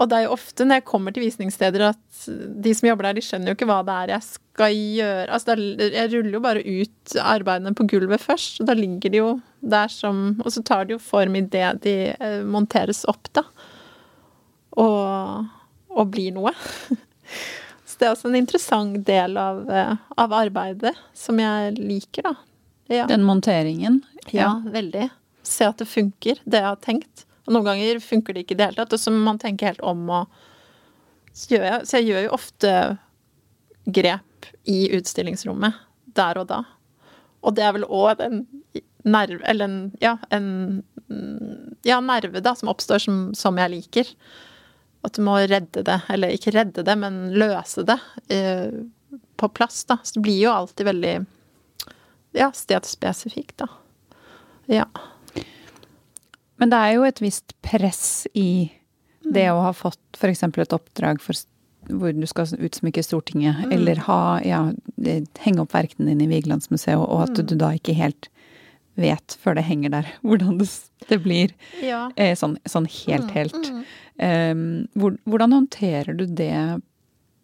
[0.00, 2.22] Og det er jo ofte når jeg kommer til visningssteder at
[2.64, 5.26] de som jobber der, de skjønner jo ikke hva det er jeg skal gjøre.
[5.36, 9.32] Altså, jeg ruller jo bare ut arbeidene på gulvet først, og da ligger de jo
[9.62, 13.44] der som Og så tar de jo form idet de eh, monteres opp, da.
[14.80, 15.50] Og,
[15.92, 16.54] og blir noe.
[17.86, 22.34] Så det er også en interessant del av, eh, av arbeidet som jeg liker, da.
[22.92, 23.04] Ja.
[23.08, 24.00] Den monteringen.
[24.34, 25.08] Ja, veldig.
[25.46, 27.26] Se at det funker, det jeg har tenkt.
[27.46, 29.68] Og noen ganger funker det ikke i det hele tatt, og så må man tenke
[29.68, 30.42] helt om og
[31.32, 32.72] så, jeg, så jeg gjør jo ofte
[33.88, 35.78] grep i utstillingsrommet
[36.16, 36.60] der og da.
[37.42, 38.44] Og det er vel òg en
[39.02, 40.84] nerve Eller en ja, en
[41.82, 44.12] ja, nerve da, som oppstår som, som jeg liker.
[45.04, 47.98] At du må redde det, eller ikke redde det, men løse det
[48.30, 48.70] eh,
[49.36, 49.96] på plass, da.
[50.02, 51.14] Så det blir jo alltid veldig
[52.38, 53.66] ja, stedspesifikt, da.
[54.70, 54.84] Ja.
[56.56, 58.70] Men det er jo et visst press i
[59.22, 59.56] det Mm.
[59.56, 60.42] å ha fått f.eks.
[60.42, 61.34] et oppdrag for,
[61.88, 63.72] hvor du skal utsmykke Stortinget, Mm.
[63.72, 64.72] eller ha, ja,
[65.42, 67.46] henge opp verkene dine i Vigelandsmuseet, og at Mm.
[67.46, 68.28] du da ikke helt
[68.96, 70.68] vet før det henger der, hvordan det,
[71.08, 71.50] det blir
[71.82, 72.10] ja.
[72.16, 73.54] eh, sånn, sånn helt, helt.
[73.54, 73.62] Mm.
[73.62, 73.84] hvor,
[74.18, 76.80] hvordan håndterer du det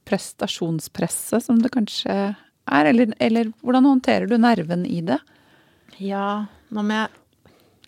[0.08, 5.18] prestasjonspresset som det kanskje er, eller, eller hvordan håndterer du nerven i det?
[5.98, 7.08] Ja, nå må jeg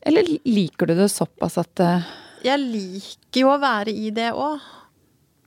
[0.08, 1.82] Eller liker du det såpass at
[2.44, 4.58] Jeg liker jo å være i det òg.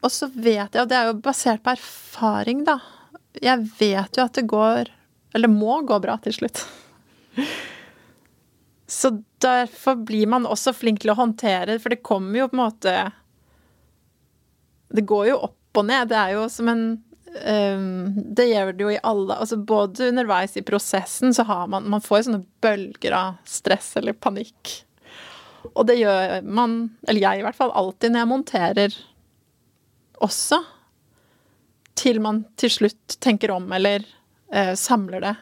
[0.04, 2.78] Og så vet jeg, og det er jo basert på erfaring, da
[3.42, 4.92] Jeg vet jo at det går
[5.34, 6.64] Eller må gå bra til slutt.
[8.88, 9.10] Så
[9.42, 12.94] derfor blir man også flink til å håndtere, for det kommer jo på en måte
[14.94, 16.12] Det går jo opp og ned.
[16.12, 16.84] Det er jo som en
[17.34, 21.88] um, det gjør det jo i alle altså Både underveis i prosessen så har man
[21.90, 24.76] Man får jo sånne bølger av stress eller panikk.
[25.74, 26.76] Og det gjør man,
[27.08, 28.98] eller jeg i hvert fall, alltid når jeg monterer
[30.24, 30.60] også.
[31.98, 34.06] Til man til slutt tenker om eller
[34.54, 35.34] uh, samler det.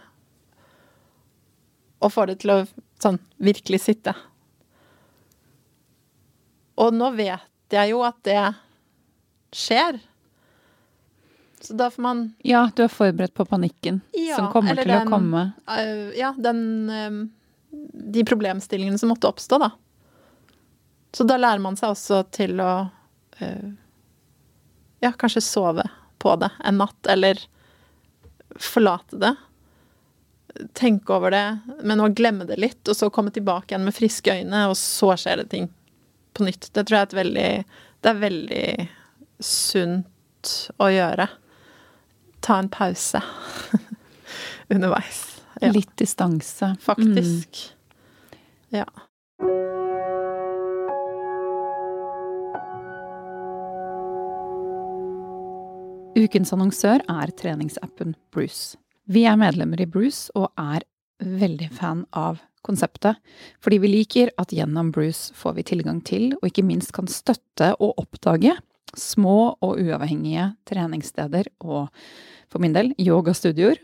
[2.02, 2.60] Og får det til å
[3.02, 4.14] sånn virkelig sitte.
[6.82, 8.40] Og nå vet jeg jo at det
[9.56, 10.00] skjer.
[11.62, 14.96] Så da får man Ja, du er forberedt på panikken Ja, som kommer til til
[14.98, 15.44] å komme.
[15.70, 17.20] øh, Ja, den øh,
[18.16, 19.70] De problemstillingene som måtte oppstå, da.
[21.14, 22.72] Så da lærer man seg også til å
[23.42, 23.70] øh,
[25.04, 25.86] Ja, kanskje sove
[26.22, 27.40] på det en natt, eller
[28.62, 29.32] forlate det.
[30.78, 31.46] Tenke over det,
[31.88, 35.14] men å glemme det litt, og så komme tilbake igjen med friske øyne, og så
[35.18, 35.70] skjer det ting
[36.38, 36.68] på nytt.
[36.76, 37.48] Det tror jeg er et veldig
[38.02, 38.66] Det er veldig
[39.46, 41.28] sunt å gjøre.
[42.42, 43.22] Ta en pause
[44.74, 45.22] underveis.
[45.62, 46.74] Ja, Litt distanse.
[46.74, 46.82] Mm.
[46.82, 47.64] faktisk.
[48.74, 48.88] Ja.
[56.18, 58.78] Ukens annonsør er treningsappen Bruce.
[59.08, 60.84] Vi er medlemmer i Bruce og er
[61.22, 63.18] veldig fan av konseptet,
[63.64, 67.72] fordi vi liker at gjennom Bruce får vi tilgang til, og ikke minst kan støtte
[67.80, 68.54] og oppdage,
[68.98, 71.92] små og uavhengige treningssteder og,
[72.52, 73.80] for min del, yogastudioer.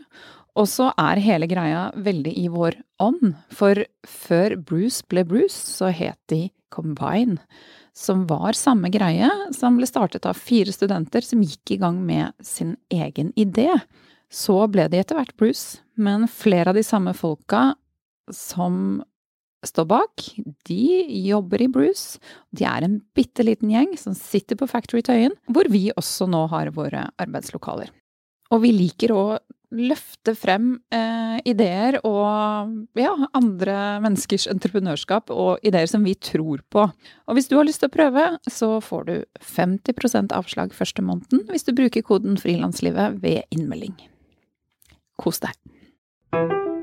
[0.58, 5.92] Og så er hele greia veldig i vår ånd, for før Bruce ble Bruce, så
[5.94, 7.38] het de Combine
[7.98, 12.30] som var samme greie, som ble startet av fire studenter som gikk i gang med
[12.44, 13.72] sin egen idé.
[14.30, 17.72] Så ble de etter hvert Bruce, men flere av de samme folka
[18.34, 19.00] som
[19.66, 20.24] står bak,
[20.68, 22.20] de jobber i Bruce.
[22.54, 26.46] De er en bitte liten gjeng som sitter på Factory Tøyen, hvor vi også nå
[26.52, 27.90] har våre arbeidslokaler.
[28.54, 29.22] Og vi liker å
[29.68, 36.86] løfte frem eh, ideer og ja, andre menneskers entreprenørskap og ideer som vi tror på.
[36.88, 41.44] Og hvis du har lyst til å prøve, så får du 50% avslag første måneden
[41.52, 43.96] hvis du bruker koden frilanslivet ved innmelding.
[45.20, 46.77] Kos deg.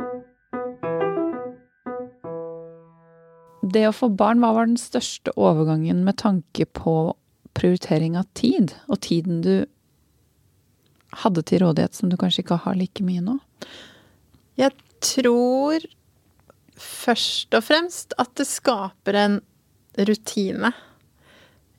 [3.65, 7.15] Det å få barn, hva var den største overgangen med tanke på
[7.57, 9.65] prioritering av tid, og tiden du
[11.23, 13.39] hadde til rådighet som du kanskje ikke har like mye nå?
[14.59, 15.85] Jeg tror
[16.79, 19.39] først og fremst at det skaper en
[19.95, 20.73] rutine.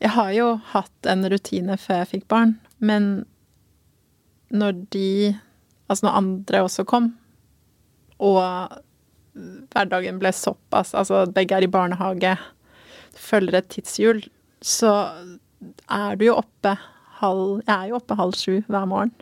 [0.02, 3.26] Jeg har jo hatt en rutine før jeg fikk barn, men
[4.50, 5.10] når de
[5.86, 7.04] Altså når andre også kom,
[8.18, 8.40] og
[9.72, 12.36] hverdagen ble såpass Altså begge er i barnehage,
[13.16, 14.22] følger et tidshjul,
[14.64, 14.92] så
[15.90, 16.76] er du jo oppe
[17.20, 19.12] halv Jeg er jo oppe halv sju hver morgen.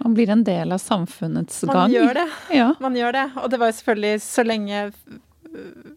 [0.00, 1.92] Man blir en del av samfunnets Man gang.
[1.92, 2.28] gjør det.
[2.56, 2.70] Ja.
[2.80, 3.26] Man gjør det.
[3.42, 5.90] Og det var jo selvfølgelig så lenge øh,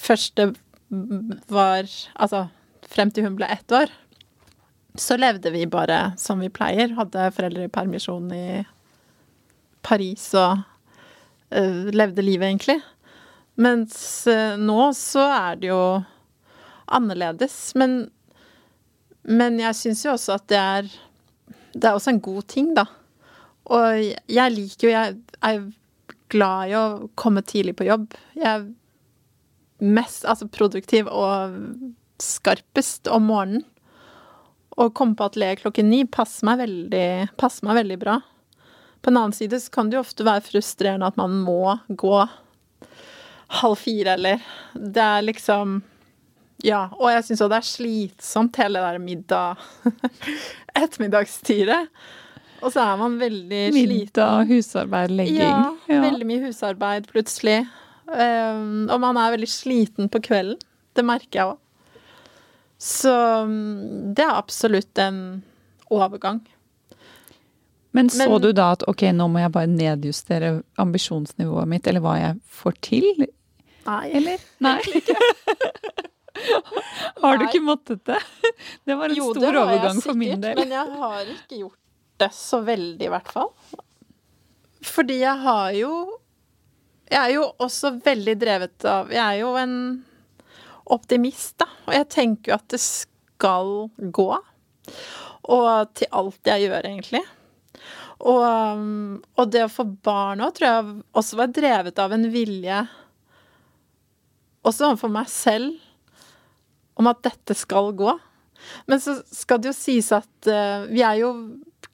[0.00, 0.48] første
[1.52, 1.84] var
[2.16, 2.46] Altså
[2.88, 3.90] frem til hun ble ett år,
[4.96, 6.94] så levde vi bare som vi pleier.
[6.96, 8.64] Hadde foreldrepermisjon i
[9.84, 10.62] Paris og
[11.50, 12.78] levde livet, egentlig.
[13.58, 15.82] Mens øh, nå så er det jo
[16.94, 17.56] annerledes.
[17.78, 17.98] Men,
[19.26, 20.90] men jeg syns jo også at det er
[21.74, 22.86] Det er også en god ting, da.
[23.68, 25.66] Og jeg liker jo Jeg er
[26.28, 26.84] glad i å
[27.16, 28.14] komme tidlig på jobb.
[28.36, 28.68] Jeg er
[29.78, 31.58] mest altså produktiv og
[32.22, 33.66] skarpest om morgenen.
[34.78, 37.08] Å komme på atelier klokken ni passer meg veldig,
[37.40, 38.18] passer meg veldig bra.
[39.02, 42.22] På en annen side så kan det jo ofte være frustrerende at man må gå
[43.48, 44.42] halv fire, eller
[44.74, 45.82] Det er liksom
[46.64, 46.88] Ja.
[46.98, 49.60] Og jeg syns òg det er slitsomt, hele det der middag
[50.82, 51.92] Ettermiddagstyret.
[52.58, 53.92] Og så er man veldig sliten.
[53.92, 55.38] Middag, husarbeid, legging.
[55.38, 57.60] Ja, veldig mye husarbeid plutselig.
[58.08, 60.58] Um, og man er veldig sliten på kvelden.
[60.96, 61.58] Det merker jeg òg.
[62.78, 63.12] Så
[63.46, 65.20] um, det er absolutt en
[65.94, 66.40] overgang.
[67.96, 72.00] Men så Men- du da at ok, nå må jeg bare nedjustere ambisjonsnivået mitt, eller
[72.04, 73.26] hva jeg får til?
[73.86, 74.10] Nei.
[74.12, 74.38] Eller?
[74.60, 74.80] Nei.
[77.22, 78.20] Har du ikke måttet det?
[78.86, 80.56] Det var en Jo, stor har jeg for min sikkert, del.
[80.60, 81.78] Men jeg har ikke gjort
[82.18, 83.50] det så veldig, i hvert fall.
[84.86, 85.92] Fordi jeg har jo
[87.10, 89.74] Jeg er jo også veldig drevet av Jeg er jo en
[90.88, 91.66] optimist, da.
[91.88, 93.72] Og jeg tenker jo at det skal
[94.14, 94.28] gå.
[95.48, 97.22] Og til alt jeg gjør, egentlig.
[98.18, 102.24] Og, um, og det å få barn òg tror jeg også var drevet av en
[102.32, 102.80] vilje
[104.66, 105.76] Også overfor meg selv
[106.98, 108.10] om at dette skal gå.
[108.90, 111.28] Men så skal det jo sies at uh, vi er jo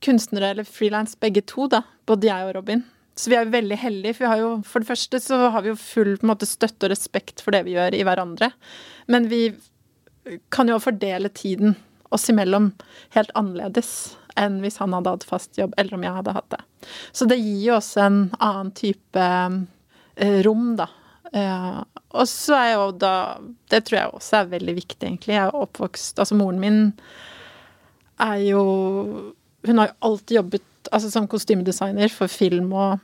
[0.05, 1.83] kunstnere eller frilans begge to, da.
[2.09, 2.81] Både jeg og Robin.
[3.21, 5.63] Så vi er jo veldig heldige, for vi har jo, for det første så har
[5.63, 8.49] vi jo full på en måte, støtte og respekt for det vi gjør i hverandre.
[9.13, 9.43] Men vi
[10.55, 11.77] kan jo fordele tiden
[12.15, 12.73] oss imellom
[13.15, 16.63] helt annerledes enn hvis han hadde hatt fast jobb, eller om jeg hadde hatt det.
[17.13, 20.89] Så det gir jo også en annen type eh, rom, da.
[21.35, 21.81] Eh,
[22.15, 23.15] og så er jo da
[23.71, 25.35] Det tror jeg også er veldig viktig, egentlig.
[25.35, 26.77] Jeg er oppvokst Altså, moren min
[28.23, 28.61] er jo
[29.67, 33.03] Hun har jo alltid jobbet altså, som kostymedesigner for film og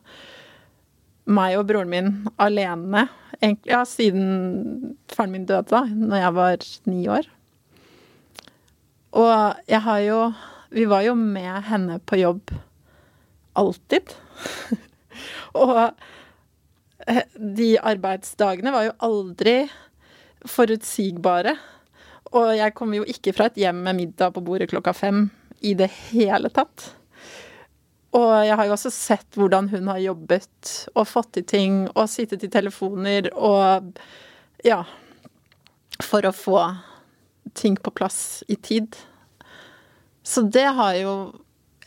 [1.30, 3.08] meg og broren min alene
[3.42, 7.30] egentlig, ja, siden faren min døde, da når jeg var ni år.
[9.12, 10.34] Og jeg har jo
[10.72, 12.54] Vi var jo med henne på jobb
[13.60, 14.14] alltid.
[15.64, 15.92] og
[17.08, 19.56] eh, de arbeidsdagene var jo aldri
[20.48, 21.58] forutsigbare.
[22.32, 25.26] Og jeg kom jo ikke fra et hjem med middag på bordet klokka fem
[25.60, 26.94] i det hele tatt.
[28.18, 32.10] Og jeg har jo også sett hvordan hun har jobbet og fått til ting og
[32.12, 33.94] sittet i telefoner og
[34.68, 34.84] Ja.
[36.02, 36.58] For å få
[37.54, 38.98] ting på plass i tid.
[40.24, 41.16] Så det har jo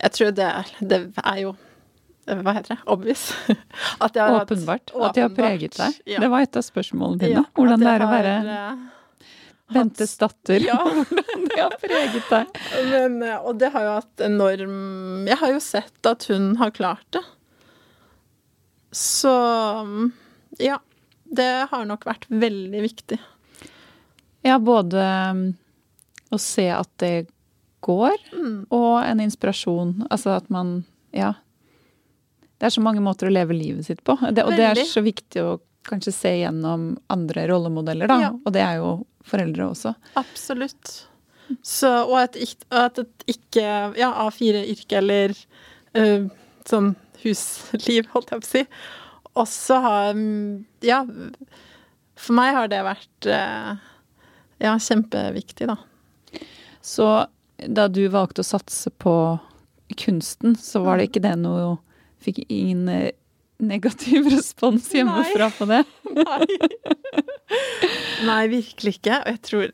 [0.01, 0.49] Jeg tror det,
[0.81, 1.55] det er jo
[2.25, 2.79] hva heter det?
[2.89, 3.35] Obvious.
[4.01, 4.91] At har åpenbart.
[4.95, 5.99] Hatt, At de har preget deg.
[6.09, 6.20] Ja.
[6.22, 7.43] Det var et av spørsmålene dine.
[7.43, 8.85] Ja, hvordan det er å være eh,
[9.72, 10.60] Bentes datter.
[10.60, 10.80] Ja.
[11.08, 12.58] Hvordan det har preget deg.
[12.90, 16.74] Men, eh, og det har jo hatt enorm Jeg har jo sett at hun har
[16.76, 17.22] klart det.
[18.94, 19.34] Så
[20.60, 20.80] ja.
[21.34, 23.16] Det har nok vært veldig viktig.
[24.44, 25.02] Ja, både
[25.32, 25.40] um,
[26.30, 27.24] å se at det
[27.82, 28.58] går, mm.
[28.70, 30.04] og en inspirasjon.
[30.12, 30.82] Altså at man
[31.16, 31.32] Ja
[32.64, 34.14] det er så mange måter å leve livet sitt på.
[34.32, 38.16] Det, og det er så viktig å kanskje se gjennom andre rollemodeller, da.
[38.22, 38.30] Ja.
[38.32, 38.92] Og det er jo
[39.25, 39.95] foreldre også.
[40.20, 40.93] Absolutt.
[41.64, 42.39] Så, og at,
[42.72, 43.64] at et ikke
[43.99, 45.35] ja, A4-yrke eller
[45.99, 46.29] uh,
[46.68, 46.95] sånn
[47.25, 48.64] husliv, holdt jeg på å si,
[49.35, 50.20] også har
[50.87, 51.01] Ja,
[52.14, 53.75] for meg har det vært uh,
[54.62, 55.79] ja, kjempeviktig, da.
[56.85, 57.09] Så
[57.57, 59.14] da du valgte å satse på
[60.01, 61.11] kunsten, så var det mm.
[61.11, 61.75] ikke det noe
[62.25, 63.11] Fikk ingen eh,
[63.62, 65.82] negativ respons hjemmefra på det?
[66.16, 66.46] Nei.
[68.26, 69.20] Nei, virkelig ikke.
[69.20, 69.68] Og jeg tror,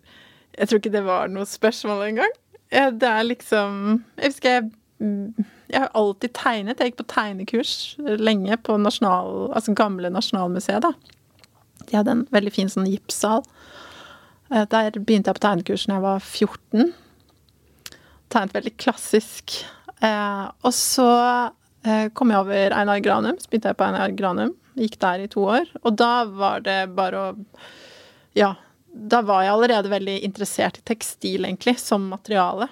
[0.58, 2.36] jeg tror ikke det var noe spørsmål engang.
[2.70, 4.68] Det er liksom Jeg husker jeg
[5.00, 6.80] jeg har alltid tegnet.
[6.80, 7.72] Jeg gikk på tegnekurs
[8.20, 10.82] lenge på nasjonal, altså gamle Nasjonalmuseet.
[10.84, 10.92] da.
[11.86, 13.44] De hadde en veldig fin sånn gipssal.
[14.50, 16.92] Eh, der begynte jeg på tegnekurs da jeg var 14.
[18.30, 19.60] Tegnet veldig klassisk.
[20.02, 21.08] Eh, og så
[22.14, 24.50] kom jeg over Einar Granum, så begynte jeg på Einar Granum.
[24.76, 25.70] Gikk der i to år.
[25.82, 27.30] Og da var det bare å
[28.36, 28.56] Ja.
[28.90, 32.66] Da var jeg allerede veldig interessert i tekstil, egentlig, som materiale.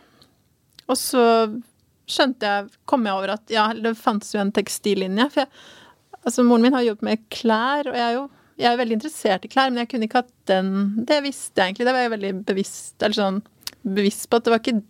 [0.91, 1.23] Og så
[2.11, 5.29] skjønte jeg, kom jeg over at ja, det fantes jo en tekstillinje.
[5.31, 5.51] For jeg,
[6.25, 8.27] altså, moren min har jobbet med klær, og jeg er jo
[8.59, 10.71] jeg er veldig interessert i klær, men jeg kunne ikke hatt den
[11.07, 11.87] Det visste jeg egentlig.
[11.87, 13.43] Det var jeg veldig bevisst, eller sånn,
[13.87, 14.81] bevisst på at det var ikke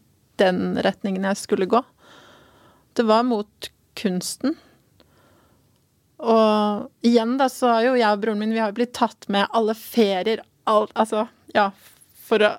[0.40, 1.82] den retningen jeg skulle gå.
[2.96, 3.68] Det var mot
[3.98, 4.56] kunsten.
[6.18, 9.46] Og igjen, da, så har jo jeg og broren min vi har blitt tatt med
[9.54, 11.70] alle ferier, alt Altså, ja,
[12.28, 12.56] for å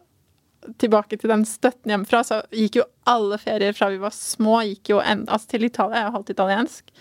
[0.76, 4.92] Tilbake til den støtten hjemmefra, så gikk jo alle ferier fra vi var små, gikk
[4.92, 6.92] jo en, altså til Italia, jeg er halvt italiensk,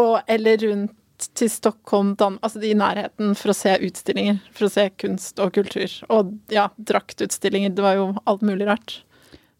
[0.00, 0.94] og eller rundt
[1.38, 4.40] til Stockholm, Dan, altså i nærheten, for å se utstillinger.
[4.54, 5.90] For å se kunst og kultur.
[6.14, 7.74] Og ja, draktutstillinger.
[7.74, 9.00] Det var jo alt mulig rart.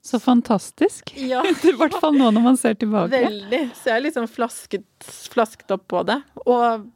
[0.08, 1.12] Så fantastisk.
[1.16, 1.42] Ja.
[1.62, 3.12] I hvert fall nå når man ser tilbake.
[3.12, 3.60] Veldig.
[3.76, 6.16] Så jeg er liksom flasket, flasket opp på det.
[6.48, 6.86] Og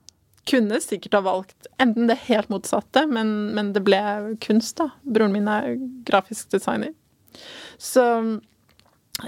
[0.48, 4.00] kunne sikkert ha valgt enten det helt motsatte, men, men det ble
[4.40, 4.88] kunst, da.
[5.04, 5.76] Broren min er
[6.08, 6.96] grafisk designer.
[7.76, 8.06] Så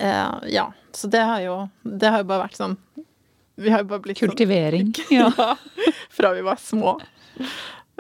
[0.00, 0.66] eh, ja.
[0.92, 2.74] Så det har jo Det har jo bare vært sånn
[3.56, 4.92] Vi har jo bare blitt sånn Kultivering.
[4.96, 5.94] Sånn, ja.
[6.12, 6.98] Fra vi var små.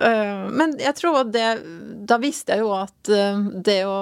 [0.00, 1.48] Eh, men jeg tror det
[2.08, 3.98] Da visste jeg jo at uh, det å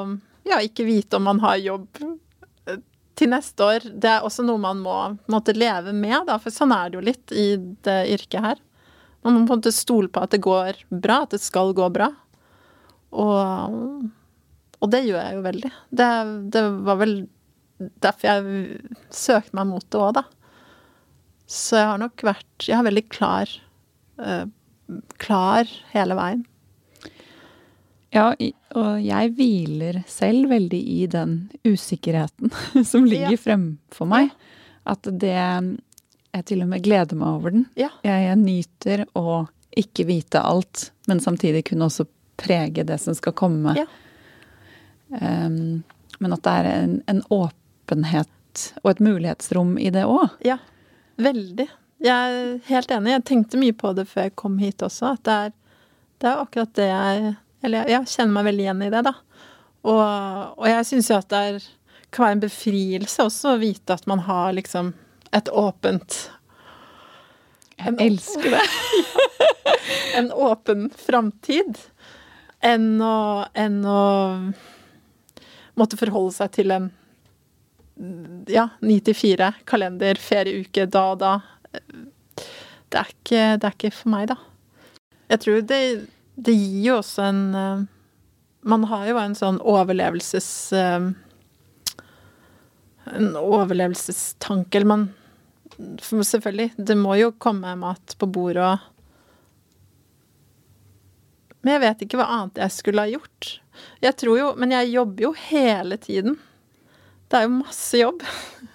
[0.49, 2.81] ja, ikke vite om man har jobb eh,
[3.19, 3.87] til neste år.
[3.93, 4.97] Det er også noe man må
[5.33, 7.49] måtte leve med, da, for sånn er det jo litt i
[7.87, 8.63] det yrket her.
[9.23, 11.87] Man må på en måte stole på at det går bra, at det skal gå
[11.95, 12.11] bra.
[13.13, 14.07] Og,
[14.83, 15.73] og det gjør jeg jo veldig.
[16.01, 16.09] Det,
[16.55, 17.17] det, var vel
[18.03, 18.79] derfor jeg
[19.15, 20.25] søkte meg mot det òg, da.
[21.53, 23.51] Så jeg har nok vært Jeg er veldig klar
[24.23, 24.47] øh,
[25.21, 26.47] Klar hele veien.
[28.13, 28.27] Ja,
[28.77, 32.53] og jeg hviler selv veldig i den usikkerheten
[32.91, 33.41] som ligger ja.
[33.41, 34.35] fremfor meg.
[34.85, 37.67] At det Jeg til og med gleder meg over den.
[37.77, 37.91] Ja.
[38.05, 39.43] Jeg, jeg, nyter å
[39.77, 42.07] ikke vite alt, men samtidig kunne også
[42.41, 43.75] prege det som skal komme.
[43.77, 43.85] Ja.
[45.13, 45.83] Um,
[46.19, 50.33] men at det er en, en, åpenhet og et mulighetsrom i det òg.
[50.45, 50.57] Ja,
[51.21, 51.69] veldig.
[52.03, 53.13] Jeg er helt enig.
[53.13, 55.13] Jeg tenkte mye på det før jeg kom hit også.
[55.17, 55.55] At det er,
[56.21, 59.15] det er akkurat det jeg eller jeg kjenner meg veldig igjen i det, da.
[59.83, 60.03] Og,
[60.59, 61.65] og jeg syns jo at det er,
[62.15, 64.93] kan være en befrielse også å vite at man har liksom
[65.33, 66.19] et åpent
[67.81, 68.63] Jeg elsker det.
[70.19, 71.81] en åpen framtid.
[72.63, 74.03] enn å, enn å
[75.75, 76.91] måtte forholde seg til en
[78.51, 81.33] ja, ni til fire kalender, ferieuke da og da.
[81.73, 84.39] Det er, ikke, det er ikke for meg, da.
[85.33, 85.81] Jeg tror det,
[86.35, 87.83] det gir jo også en uh,
[88.63, 90.49] Man har jo en sånn overlevelses...
[90.73, 91.11] Uh,
[93.13, 95.09] en overlevelsestanke, eller man
[96.13, 98.79] Selvfølgelig, det må jo komme mat på bordet og
[101.63, 103.49] Men jeg vet ikke hva annet jeg skulle ha gjort.
[104.05, 106.39] Jeg tror jo Men jeg jobber jo hele tiden.
[107.29, 108.25] Det er jo masse jobb.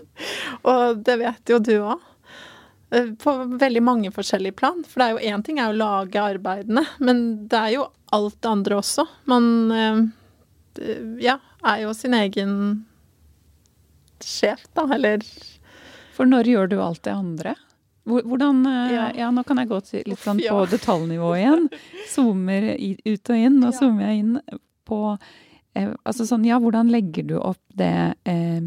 [0.72, 2.02] og det vet jo du òg.
[2.90, 4.84] Eh, på veldig mange forskjellige plan.
[4.88, 8.38] For det er jo én ting er å lage arbeidene, men det er jo alt
[8.40, 9.08] det andre også.
[9.28, 10.04] Man eh,
[11.24, 12.54] ja, er jo sin egen
[14.24, 15.24] sjef, da, eller
[16.18, 17.54] For når gjør du alt det andre?
[18.08, 19.10] Hvordan eh, ja.
[19.20, 19.28] ja.
[19.36, 21.68] nå kan jeg gå litt sånn på detaljnivå igjen.
[22.14, 23.76] Zoomer ut og inn, og ja.
[23.76, 24.40] zoomer jeg inn
[24.88, 25.02] på
[25.76, 28.64] eh, Altså sånn, ja, hvordan legger du opp det eh,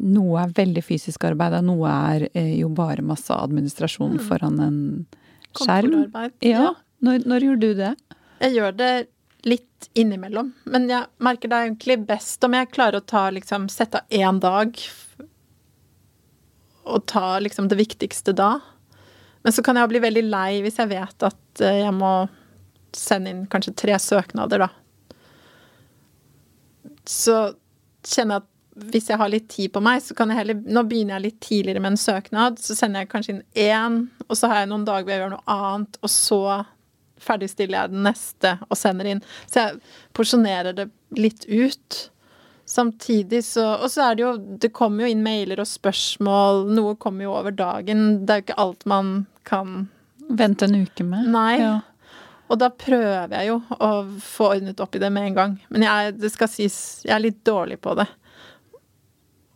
[0.00, 4.22] Noe er veldig fysisk arbeid, og noe er eh, jo bare masse administrasjon mm.
[4.28, 4.80] foran en
[5.58, 6.06] skjerm.
[6.44, 6.70] Ja.
[7.04, 7.94] Når, når gjør du det?
[8.40, 8.92] Jeg gjør det
[9.48, 10.52] litt innimellom.
[10.68, 14.12] Men jeg merker det er egentlig best om jeg klarer å ta liksom Sette av
[14.12, 14.76] én dag
[16.90, 18.58] og ta liksom det viktigste da.
[19.44, 22.12] Men så kan jeg bli veldig lei hvis jeg vet at eh, jeg må
[22.96, 24.70] sende inn kanskje tre søknader, da.
[27.06, 27.36] Så
[28.06, 28.49] kjenner jeg at
[28.92, 31.40] hvis jeg har litt tid på meg, så kan jeg heller Nå begynner jeg litt
[31.44, 34.86] tidligere med en søknad, så sender jeg kanskje inn én, og så har jeg noen
[34.88, 36.40] dager hvor jeg gjør noe annet, og så
[37.20, 39.20] ferdigstiller jeg den neste og sender inn.
[39.50, 39.80] Så jeg
[40.16, 42.00] porsjonerer det litt ut.
[42.70, 44.28] Samtidig så Og så er det jo
[44.62, 46.68] Det kommer jo inn mailer og spørsmål.
[46.70, 48.20] Noe kommer jo over dagen.
[48.22, 49.08] Det er jo ikke alt man
[49.48, 49.88] kan
[50.30, 51.26] Vente en uke med?
[51.34, 51.58] Nei.
[51.58, 51.80] Ja.
[52.50, 53.90] Og da prøver jeg jo å
[54.22, 55.56] få ordnet opp i det med en gang.
[55.70, 58.06] Men jeg, det skal sies, jeg er litt dårlig på det.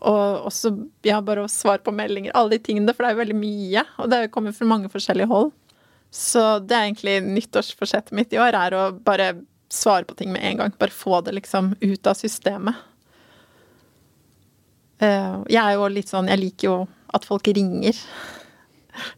[0.05, 0.73] Og også
[1.07, 2.93] ja, bare å svare på meldinger, alle de tingene.
[2.93, 5.53] For det er jo veldig mye, og det kommer fra mange forskjellige hold.
[6.15, 9.33] Så det er egentlig nyttårsforsettet mitt i år, er å bare
[9.73, 10.75] svare på ting med en gang.
[10.79, 12.79] Bare få det liksom ut av systemet.
[15.03, 16.77] Eh, jeg er jo litt sånn Jeg liker jo
[17.15, 17.99] at folk ringer.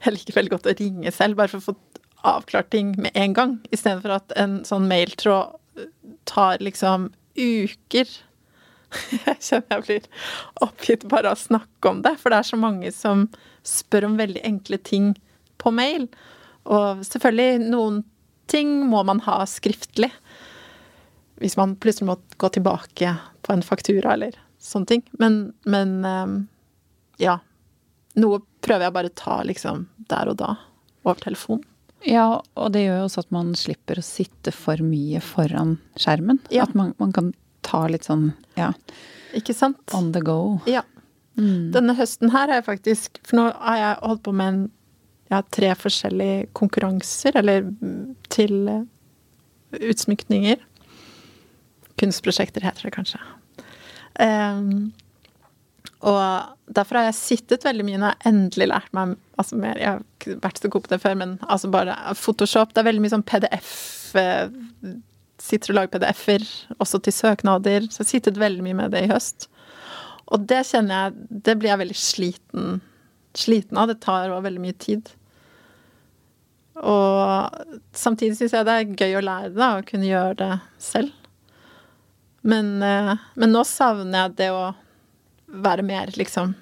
[0.00, 3.34] Jeg liker veldig godt å ringe selv, bare for å få avklart ting med en
[3.36, 3.50] gang.
[3.74, 5.58] Istedenfor at en sånn mailtråd
[6.24, 8.08] tar liksom uker.
[9.26, 10.08] Jeg kjenner jeg blir
[10.64, 13.26] oppgitt bare av å snakke om det, for det er så mange som
[13.66, 15.12] spør om veldig enkle ting
[15.60, 16.06] på mail.
[16.70, 18.02] Og selvfølgelig, noen
[18.50, 20.10] ting må man ha skriftlig.
[21.42, 25.04] Hvis man plutselig må gå tilbake på en faktura eller sånne ting.
[25.20, 26.36] Men, men ehm,
[27.22, 27.38] ja.
[28.16, 30.54] Noe prøver jeg bare å ta liksom der og da,
[31.04, 31.60] over telefon.
[32.06, 36.40] Ja, og det gjør jo også at man slipper å sitte for mye foran skjermen.
[36.54, 36.64] Ja.
[36.64, 37.32] At man, man, kan
[37.66, 38.72] ta litt sånn, ja
[39.36, 39.82] Ikke sant?
[39.96, 40.58] On the go.
[40.70, 40.84] Ja.
[41.36, 41.72] Mm.
[41.74, 44.62] Denne høsten her er jeg faktisk For nå har jeg holdt på med en
[45.26, 47.64] ja, tre forskjellige konkurranser, eller
[48.30, 48.84] til uh,
[49.74, 50.60] utsmykninger.
[51.98, 53.18] Kunstprosjekter heter det kanskje.
[54.22, 54.92] Um,
[56.06, 59.88] og derfor har jeg sittet veldig mye når jeg endelig lært meg altså mer, Jeg
[59.88, 62.74] har ikke vært så god på det før, men altså bare Photoshop.
[62.74, 63.74] Det er veldig mye sånn PDF
[64.20, 64.46] eh,
[65.46, 66.44] Sitter og lager PDF-er,
[66.82, 67.86] også til søknader.
[67.86, 69.46] Så jeg har sittet veldig mye med det i høst.
[70.26, 72.80] Og det kjenner jeg Det blir jeg veldig sliten
[73.36, 73.88] sliten av.
[73.88, 75.10] Det tar også veldig mye tid.
[76.76, 77.50] Og
[77.96, 81.12] samtidig syns jeg det er gøy å lære det, å kunne gjøre det selv.
[82.46, 84.74] Men, eh, men, nå savner jeg det å
[85.46, 86.54] være mer liksom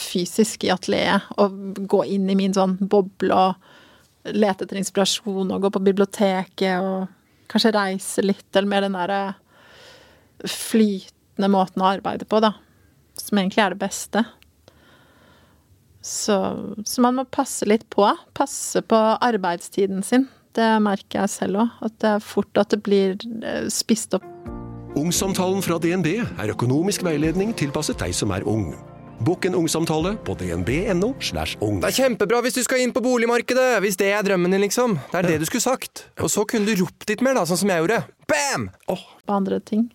[0.00, 5.62] fysisk i atelieret og gå inn i min sånn boble og lete etter inspirasjon og
[5.62, 7.06] gå på biblioteket og
[7.50, 9.22] kanskje reise litt, eller mer den derre
[10.50, 12.54] flytende måten å arbeide på, da.
[13.18, 14.24] Som egentlig er det beste.
[16.04, 16.36] Så,
[16.84, 18.04] så, man må passe litt på.
[18.36, 20.26] Passe på arbeidstiden sin.
[20.54, 21.78] Det merker jeg selv òg.
[21.86, 24.26] At det er fort at det blir eh, spist opp.
[24.94, 28.68] Ungsamtalen fra DNB er økonomisk veiledning tilpasset deg som er ung.
[29.24, 31.14] Bokk en ungsamtale på dnb.no.
[31.20, 31.78] slash ung.
[31.80, 33.78] Det er kjempebra hvis du skal inn på boligmarkedet!
[33.80, 34.98] Hvis det er drømmen din, liksom.
[35.12, 35.30] Det er ja.
[35.32, 36.02] det du skulle sagt.
[36.20, 38.02] Og så kunne du ropt litt mer, da, sånn som jeg gjorde.
[38.28, 38.68] Bam!
[38.92, 39.06] Oh.
[39.24, 39.86] På andre ting.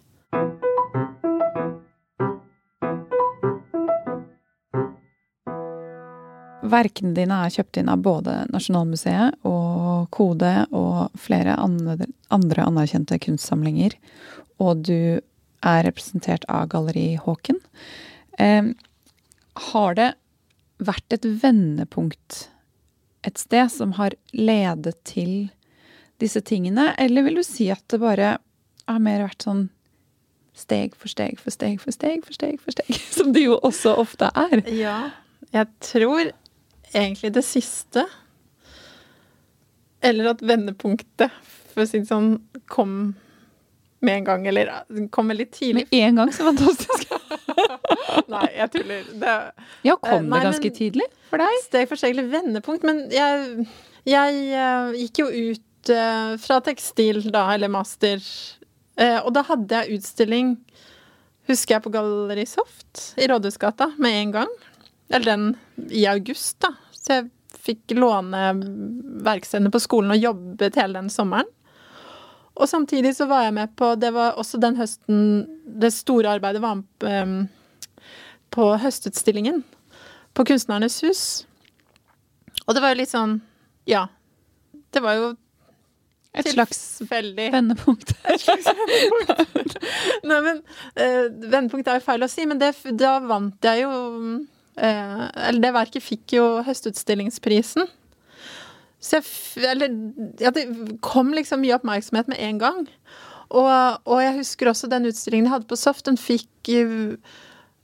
[6.74, 13.94] Verkene dine er kjøpt inn av både Nasjonalmuseet og Kode og flere andre, anerkjente kunstsamlinger.
[14.58, 15.00] Og du
[15.62, 17.62] er representert av Galleri Håken.
[18.42, 18.74] Eh,
[19.70, 20.10] har det
[20.80, 22.46] vært et vendepunkt
[23.28, 25.50] et sted som har ledet til
[26.20, 28.38] disse tingene, eller vil du si at det bare
[28.90, 29.68] har mer vært sånn
[30.60, 33.96] steg for steg for steg for steg for steg, for steg, som det jo også
[34.02, 34.64] ofte er?
[34.76, 34.98] Ja,
[35.56, 36.32] jeg tror
[36.94, 38.06] egentlig det siste.
[40.04, 41.32] Eller at vendepunktet,
[41.74, 42.38] for å si det sånn,
[42.72, 43.16] kom
[44.00, 44.48] med en gang.
[44.48, 44.74] Eller
[45.12, 45.88] kom litt tidlig.
[45.92, 47.08] Med en gang, så fantastisk.
[48.34, 49.08] Nei, jeg tuller.
[49.22, 49.38] Det,
[49.88, 51.58] ja, kom Nei, det ganske tidlig for deg?
[51.66, 52.86] Steg for steg eller vendepunkt.
[52.88, 53.66] Men jeg,
[54.10, 58.24] jeg uh, gikk jo ut uh, fra tekstil da, eller master,
[59.02, 60.56] uh, og da hadde jeg utstilling,
[61.50, 64.56] husker jeg, på Galleri Soft i Rådhusgata med en gang.
[65.10, 66.76] Eller den i august, da.
[66.94, 67.30] Så jeg
[67.60, 68.52] fikk låne
[69.26, 71.50] verkstedene på skolen og jobbet hele den sommeren.
[72.60, 75.22] Og samtidig så var jeg med på Det var også den høsten
[75.80, 77.36] det store arbeidet var med eh,
[78.52, 79.62] på høstutstillingen
[80.34, 81.22] på Kunstnernes hus.
[82.66, 83.40] Og det var jo litt sånn
[83.90, 84.08] Ja.
[84.94, 85.30] Det var jo
[86.34, 88.14] Et slags veldig vendepunkt.
[88.34, 89.78] Et slags vendepunkt.
[90.30, 93.90] Nei, men uh, Vendepunkt er jo feil å si, men det, da vant jeg jo
[93.90, 97.90] uh, Eller det verket fikk jo Høstutstillingsprisen.
[99.00, 99.94] Så jeg Eller
[100.42, 100.68] ja, det
[101.06, 102.82] kom liksom mye oppmerksomhet med en gang.
[103.50, 103.70] Og,
[104.06, 106.06] og jeg husker også den utstillingen jeg hadde på Soft.
[106.06, 107.16] Den fikk uh,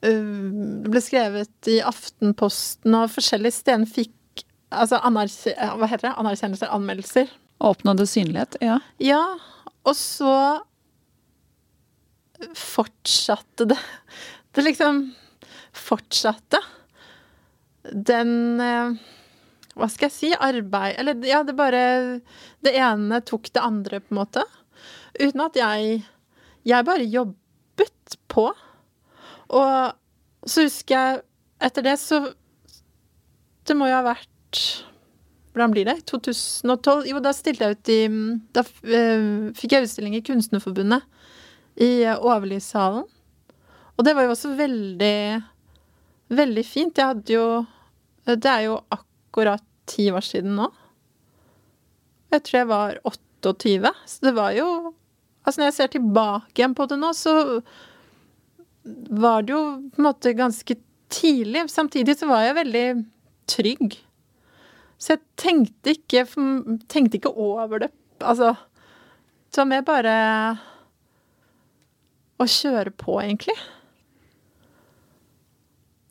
[0.03, 3.89] Det ble skrevet i Aftenposten og forskjellige steder.
[3.89, 4.45] Fikk
[4.75, 5.33] altså anerk
[5.79, 6.15] hva heter det?
[6.21, 7.31] anerkjennelser, anmeldelser.
[7.63, 8.79] Oppnådde synlighet, ja.
[8.99, 9.23] Ja,
[9.87, 10.35] og så
[12.59, 13.79] fortsatte det.
[14.51, 15.05] Det liksom
[15.75, 16.59] fortsatte.
[17.93, 18.97] Den eh,
[19.75, 20.29] Hva skal jeg si?
[20.33, 21.81] Arbeid Eller ja, det bare
[22.63, 24.45] Det ene tok det andre, på en måte.
[25.19, 25.99] Uten at jeg
[26.65, 28.49] Jeg bare jobbet på.
[29.51, 31.23] Og så husker jeg
[31.65, 32.21] Etter det så
[33.65, 34.31] Det må jo ha vært
[35.55, 36.01] hvordan blir det?
[36.11, 37.05] 2012?
[37.07, 37.99] Jo, da stilte jeg ut i
[38.51, 41.05] Da eh, fikk jeg utstilling i Kunstnerforbundet
[41.79, 43.05] i Overlyssalen.
[43.95, 45.15] Og det var jo også veldig
[46.35, 46.99] Veldig fint.
[46.99, 47.45] Jeg hadde jo
[48.27, 49.14] Det er jo akkurat
[49.85, 50.69] ti år siden nå.
[52.33, 54.69] Jeg tror jeg var 28, så det var jo
[55.45, 57.61] Altså, når jeg ser tilbake igjen på det nå, så
[59.13, 59.59] var det jo
[59.93, 60.73] på en måte ganske
[61.13, 61.67] tidlig.
[61.69, 62.85] Samtidig så var jeg veldig
[63.53, 63.93] trygg.
[64.97, 66.23] Så jeg tenkte ikke,
[66.89, 67.91] tenkte ikke over det.
[68.23, 68.55] Altså
[69.51, 70.15] Det var mer bare
[72.41, 73.55] å kjøre på, egentlig.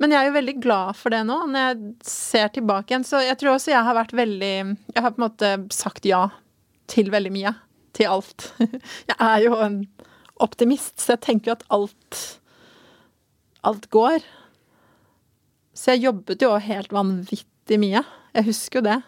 [0.02, 3.06] Men jeg er jo veldig glad for det nå, når jeg ser tilbake igjen.
[3.06, 6.26] Så jeg tror også jeg har vært veldig Jeg har på en måte sagt ja
[6.90, 7.54] til veldig mye.
[7.94, 8.48] Til alt.
[9.10, 9.76] Jeg er jo en
[10.42, 12.22] optimist, så jeg tenker jo at alt
[13.64, 14.24] Alt går.
[15.72, 18.02] Så jeg jobbet jo helt vanvittig mye.
[18.34, 18.98] Jeg husker jo det.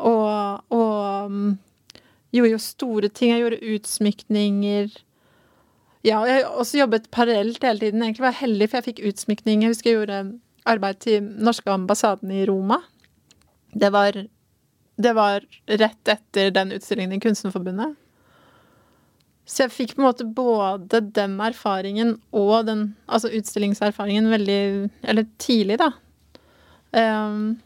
[0.00, 1.52] Og, og um,
[2.34, 3.30] gjorde jo store ting.
[3.30, 4.90] Jeg gjorde utsmykninger.
[6.06, 8.02] Ja, og jeg har også jobbet parallelt hele tiden.
[8.02, 9.64] Egentlig var jeg heldig, for jeg fikk utsmykning.
[9.64, 10.20] Jeg husker jeg gjorde
[10.70, 12.80] arbeid til norske ambassaden i Roma.
[13.76, 14.16] Det var,
[14.96, 17.98] det var rett etter den utstillingen i Kunstnerforbundet.
[19.50, 24.60] Så jeg fikk på en måte både den erfaringen og den altså utstillingserfaringen veldig
[25.02, 25.90] Eller tidlig, da.
[26.94, 27.58] Um,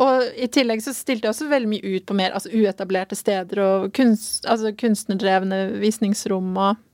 [0.00, 3.60] og i tillegg så stilte jeg også veldig mye ut på mer altså uetablerte steder
[3.64, 6.86] og kunst, altså kunstnerdrevne visningsrom og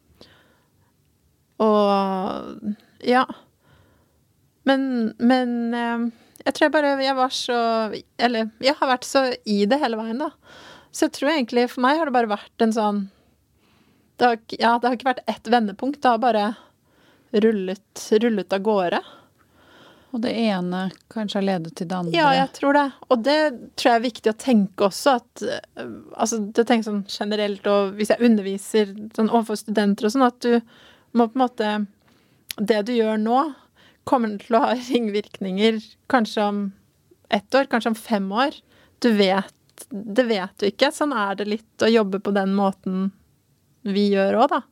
[1.62, 2.72] Og
[3.07, 3.22] ja.
[4.68, 6.09] Men, men eh,
[6.44, 7.59] jeg tror jeg bare jeg var så
[8.18, 10.32] Eller jeg har vært så i det hele veien, da.
[10.92, 13.00] Så jeg tror egentlig for meg har det bare vært en sånn
[14.16, 16.00] det har, Ja, det har ikke vært ett vendepunkt.
[16.00, 16.44] Det har bare
[17.36, 19.00] rullet, rullet av gårde.
[20.17, 22.14] Og det ene kanskje har ledet til det andre.
[22.17, 22.85] Ja, jeg tror det.
[23.12, 23.37] Og det
[23.77, 25.17] tror jeg er viktig å tenke også.
[25.21, 30.14] At, øh, altså, det tenker sånn generelt, og hvis jeg underviser sånn overfor studenter og
[30.14, 30.55] sånn, at du
[31.17, 31.75] må på en måte
[32.57, 33.41] Det du gjør nå,
[34.09, 36.62] kommer til å ha ringvirkninger kanskje om
[37.29, 38.57] ett år, kanskje om fem år.
[39.05, 39.53] Du vet
[39.93, 40.89] Det vet du ikke.
[40.97, 43.11] Sånn er det litt å jobbe på den måten
[43.85, 44.62] vi gjør òg, da.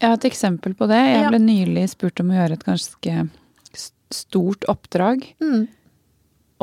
[0.00, 0.96] Jeg har et eksempel på det.
[1.04, 1.28] Jeg Ja.
[1.28, 3.28] ble nylig spurt om å gjøre et ganske
[4.16, 5.22] stort oppdrag.
[5.42, 5.66] Mm.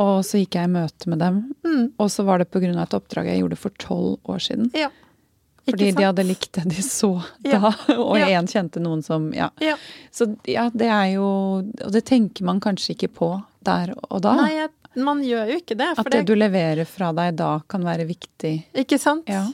[0.01, 1.39] Og så gikk jeg i møte med dem.
[1.66, 1.86] Mm.
[2.01, 2.72] Og så var det pga.
[2.82, 4.72] et oppdrag jeg gjorde for tolv år siden.
[4.74, 4.89] Ja.
[5.64, 7.60] Fordi de hadde likt det de så Ja.
[7.60, 7.72] da.
[8.01, 8.28] Og Ja.
[8.41, 9.49] én kjente noen som Ja.
[9.62, 9.78] Ja.
[10.12, 11.24] Så ja, det er jo
[11.86, 13.30] Og det tenker man kanskje ikke på
[13.64, 14.36] der og da.
[14.36, 15.93] Nei, man gjør jo ikke det.
[15.97, 18.66] At det du leverer fra deg da, kan være viktig.
[18.76, 19.30] Ikke sant?
[19.30, 19.45] Ja.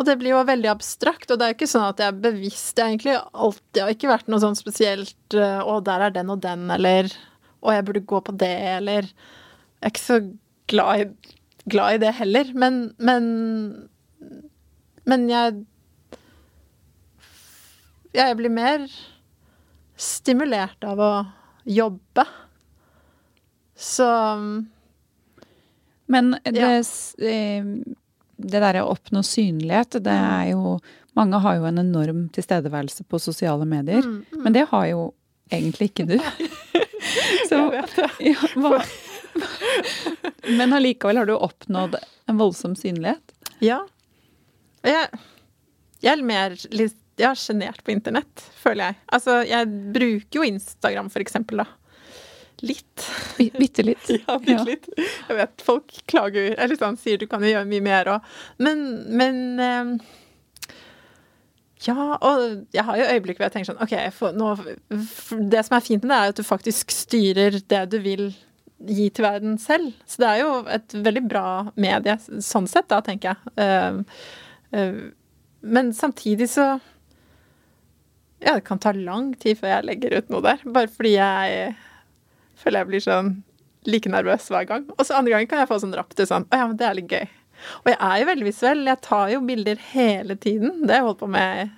[0.00, 2.22] Og det blir jo veldig abstrakt, og det er jo ikke sånn at jeg er
[2.24, 2.78] bevisst.
[2.78, 6.32] Jeg egentlig alltid jeg har ikke vært noe sånn spesielt eh, 'Å, der er den
[6.32, 7.12] og den', eller
[7.60, 10.18] 'Å, jeg burde gå på det', eller Jeg er ikke så
[10.70, 11.38] glad i
[11.68, 12.52] glad i det heller.
[12.54, 13.88] Men, men,
[15.04, 15.66] men jeg
[18.12, 18.82] Jeg blir mer
[19.96, 21.12] stimulert av å
[21.64, 22.26] jobbe.
[23.72, 24.08] Så
[26.12, 26.82] Men det, Ja.
[28.42, 30.76] Det derre å oppnå synlighet, det er jo
[31.12, 34.00] Mange har jo en enorm tilstedeværelse på sosiale medier.
[34.00, 35.02] Mm, Men det har jo
[35.52, 36.14] egentlig ikke du.
[37.50, 37.58] Så,
[38.24, 38.78] ja, hva,
[40.58, 43.34] men allikevel har du oppnådd en voldsom synlighet.
[43.60, 43.82] Ja.
[44.86, 45.20] Jeg,
[46.02, 48.96] jeg er mer litt jeg er sjenert på internett, føler jeg.
[49.14, 51.66] Altså, jeg bruker jo Instagram, for eksempel, da.
[52.62, 53.04] Litt.
[53.38, 54.06] Bi- Bitte litt.
[54.26, 54.88] Ja, bitte litt.
[55.28, 58.28] Jeg vet folk klager Eller sånn sier du kan jo gjøre mye mer òg.
[58.62, 58.84] Men,
[59.18, 59.90] men eh,
[61.88, 62.44] Ja, og
[62.76, 64.52] jeg har jo øyeblikk hvor jeg tenker sånn OK, får, nå,
[65.50, 68.28] det som er fint med det, er at du faktisk styrer det du vil
[68.82, 69.90] gi til verden selv.
[70.10, 71.46] Så det er jo et veldig bra
[71.78, 73.52] medie sånn sett, da, tenker jeg.
[73.62, 73.98] Eh,
[74.78, 75.02] eh,
[75.62, 76.68] men samtidig så
[78.42, 80.62] Ja, det kan ta lang tid før jeg legger ut noe der.
[80.74, 81.74] Bare fordi jeg
[82.62, 83.34] føler jeg blir sånn
[83.88, 84.88] like nervøs hver gang.
[84.96, 86.88] Og så andre ganger kan jeg få sånn rapp til sånn Å ja, men det
[86.88, 87.28] er litt gøy.
[87.82, 88.82] Og jeg er jo veldig visuell.
[88.90, 90.82] Jeg tar jo bilder hele tiden.
[90.82, 91.70] Det har jeg holdt på med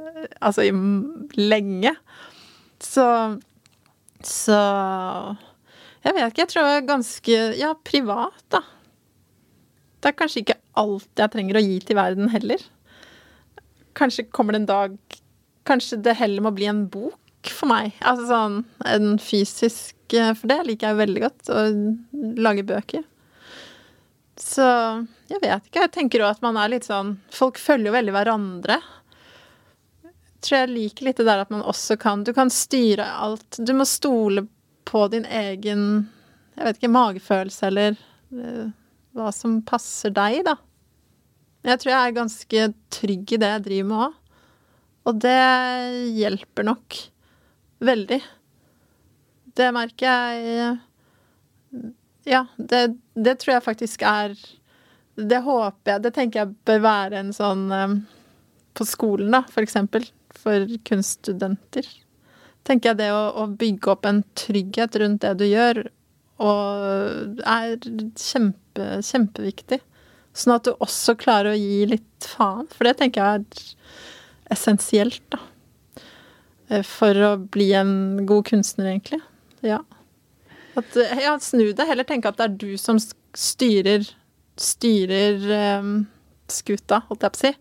[0.00, 0.72] eh, altså i
[1.38, 1.94] lenge.
[2.80, 3.06] Så
[4.24, 4.58] Så
[6.04, 6.42] Jeg vet ikke.
[6.42, 8.62] Jeg tror jeg er ganske ja, privat, da.
[10.00, 12.62] Det er kanskje ikke alt jeg trenger å gi til verden heller.
[13.98, 15.00] Kanskje kommer det en dag
[15.68, 17.92] Kanskje det heller må bli en bok for meg.
[18.00, 18.54] Altså sånn
[18.88, 21.64] en fysisk For det liker jeg veldig godt, å
[22.42, 23.04] lage bøker.
[24.40, 24.64] Så
[25.28, 25.84] jeg vet ikke.
[25.84, 28.78] Jeg tenker òg at man er litt sånn Folk følger jo veldig hverandre.
[30.06, 33.60] Jeg tror jeg liker litt det der at man også kan Du kan styre alt.
[33.60, 34.46] Du må stole
[34.88, 35.84] på din egen
[36.56, 38.00] Jeg vet ikke, magefølelse eller
[38.32, 38.72] uh,
[39.16, 40.56] hva som passer deg, da.
[41.66, 44.18] Jeg tror jeg er ganske trygg i det jeg driver med òg.
[45.10, 45.40] Og det
[46.16, 46.98] hjelper nok
[47.84, 48.20] veldig.
[49.60, 51.90] Det merker jeg
[52.28, 52.82] Ja, det,
[53.14, 54.34] det tror jeg faktisk er
[55.16, 57.96] Det håper jeg Det tenker jeg bør være en sånn eh,
[58.76, 60.06] På skolen, da, for eksempel.
[60.40, 61.88] For kunststudenter.
[62.64, 65.80] Tenker jeg det å, å bygge opp en trygghet rundt det du gjør,
[66.40, 67.74] og er
[68.20, 69.80] kjempe, kjempeviktig.
[70.36, 72.68] Sånn at du også klarer å gi litt faen.
[72.72, 75.42] For det tenker jeg er essensielt, da.
[76.70, 77.92] Eh, For å bli en
[78.28, 79.20] god kunstner, egentlig.
[79.66, 79.82] Ja.
[80.78, 81.86] At, eh, ja, snu det.
[81.88, 82.98] Heller tenke at det er du som
[83.36, 84.06] styrer
[84.60, 85.94] styrer um,
[86.50, 87.52] skuta, holdt jeg på å si,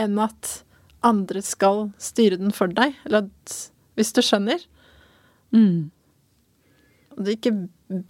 [0.00, 0.54] enn at
[1.06, 2.96] andre skal styre den for deg.
[3.06, 3.58] Eller at
[3.98, 4.62] Hvis du skjønner.
[5.54, 5.90] Mm.
[7.16, 7.54] Og det ikke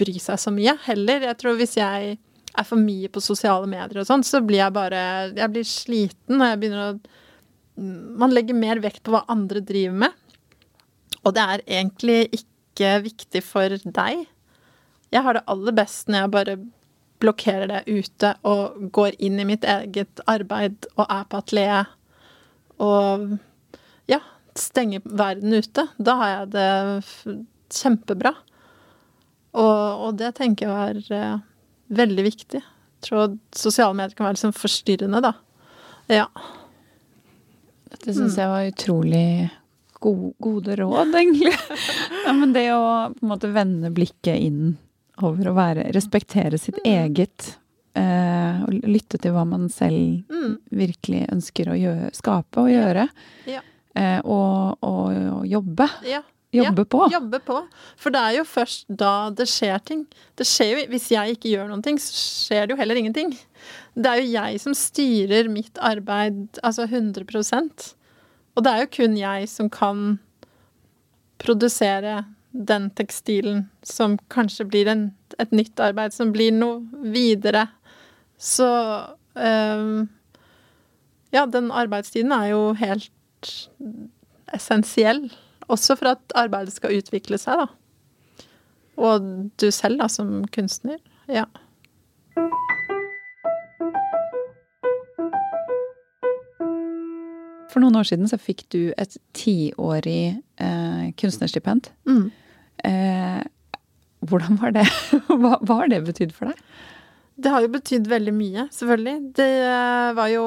[0.01, 1.25] bry seg så mye heller.
[1.25, 4.75] Jeg tror hvis jeg er for mye på sosiale medier og sånn, så blir jeg
[4.75, 5.01] bare
[5.37, 6.99] Jeg blir sliten, og jeg begynner å
[8.19, 10.13] Man legger mer vekt på hva andre driver med.
[11.25, 12.47] Og det er egentlig ikke
[13.05, 14.27] viktig for deg.
[15.13, 16.57] Jeg har det aller best når jeg bare
[17.19, 21.95] blokkerer det ute og går inn i mitt eget arbeid og er på atelieret
[22.79, 23.39] og
[24.07, 24.21] ja,
[24.55, 25.89] stenger verden ute.
[25.99, 26.69] Da har jeg det
[27.75, 28.35] kjempebra.
[29.59, 31.41] Og, og det tenker jeg er eh,
[31.99, 32.63] veldig viktig.
[32.63, 35.35] Jeg tror sosiale medier kan være sånn forstyrrende, da.
[36.11, 36.27] Ja.
[37.89, 39.49] Dette syns jeg var utrolig
[40.01, 41.55] go gode råd, egentlig.
[42.27, 42.83] ja, men det å
[43.15, 44.77] på en måte vende blikket inn
[45.27, 47.57] over å være Respektere sitt eget.
[47.99, 50.59] Eh, og lytte til hva man selv Mm.
[50.71, 53.09] virkelig ønsker å gjøre, skape og gjøre.
[53.51, 53.61] Ja.
[53.99, 55.89] Eh, og, og, og jobbe.
[56.07, 56.23] ja.
[56.49, 57.01] Jobbe ja, på.
[57.13, 57.57] Jobbe på.
[58.01, 60.07] For det er jo først da det skjer ting.
[60.39, 62.15] Det skjer jo, Hvis jeg ikke gjør noen ting, så
[62.49, 63.35] skjer det jo heller ingenting.
[63.93, 67.27] Det er jo jeg som styrer mitt arbeid altså 100
[68.59, 70.19] Og det er jo kun jeg som kan
[71.39, 75.05] produsere den tekstilen som kanskje blir en,
[75.39, 76.83] et nytt arbeid, som blir noe
[77.15, 77.69] videre.
[78.35, 78.67] Så
[79.39, 80.09] um,
[81.31, 83.53] Ja, den arbeidstiden er jo helt
[84.57, 85.29] essensiell.
[85.69, 88.47] Også for at arbeidet skal utvikle seg, da.
[88.99, 89.27] Og
[89.61, 90.99] du selv, da, som kunstner.
[91.29, 91.45] Ja.
[97.79, 101.87] For noen år siden så fikk du et tiårig eh, kunstnerstipend.
[102.11, 102.25] Mm.
[102.83, 103.45] Eh,
[104.27, 104.83] hvordan var det?
[105.29, 106.59] hva, hva har det betydd for deg?
[107.39, 109.15] Det har jo betydd veldig mye, selvfølgelig.
[109.39, 110.43] Det eh, var jo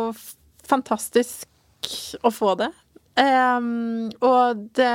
[0.68, 1.88] fantastisk
[2.20, 2.68] å få det.
[3.24, 4.92] Em, og det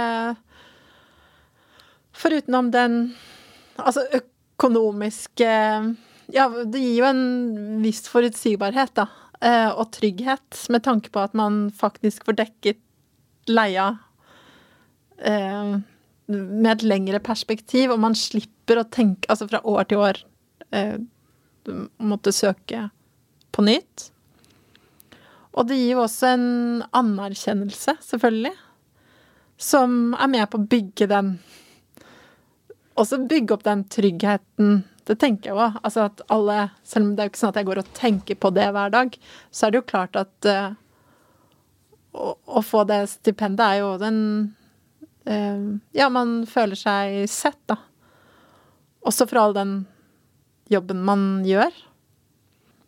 [2.20, 3.01] Forutenom den
[3.80, 5.49] altså økonomiske
[6.37, 7.26] Ja, det gir jo en
[7.80, 9.09] viss forutsigbarhet, da.
[9.45, 12.80] Eh, og trygghet, med tanke på at man faktisk får dekket
[13.53, 13.91] leia
[15.20, 15.76] eh,
[16.26, 20.22] med et lengre perspektiv, og man slipper å tenke Altså fra år til år
[20.72, 20.97] eh,
[21.99, 22.89] måtte søke
[23.53, 24.09] på nytt.
[25.57, 26.49] Og det gir jo også en
[26.97, 28.53] anerkjennelse, selvfølgelig,
[29.57, 31.37] som er med på å bygge den
[32.97, 34.78] Også bygge opp den tryggheten.
[35.07, 35.79] Det tenker jeg òg.
[35.87, 38.39] Altså at alle Selv om det er jo ikke sånn at jeg går og tenker
[38.43, 39.17] på det hver dag,
[39.55, 40.71] så er det jo klart at uh,
[42.17, 44.21] å, å, få det stipendet er jo den
[45.29, 47.79] uh, Ja, man føler seg sett, da.
[49.07, 49.77] Også for all den
[50.73, 51.71] jobben man gjør.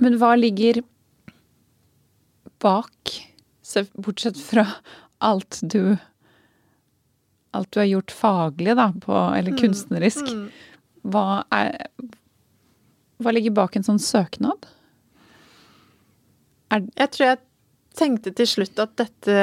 [0.02, 0.82] Men hva ligger
[2.62, 3.14] bak,
[3.94, 4.66] bortsett fra
[5.18, 5.96] alt du
[7.56, 10.26] Alt du har gjort faglig, da, på, eller mm, kunstnerisk.
[10.28, 10.67] Mm, mm.
[11.02, 11.88] Hva er
[13.18, 14.68] Hva ligger bak en sånn søknad?
[16.70, 17.40] Er, jeg tror jeg
[17.98, 19.38] tenkte til slutt at dette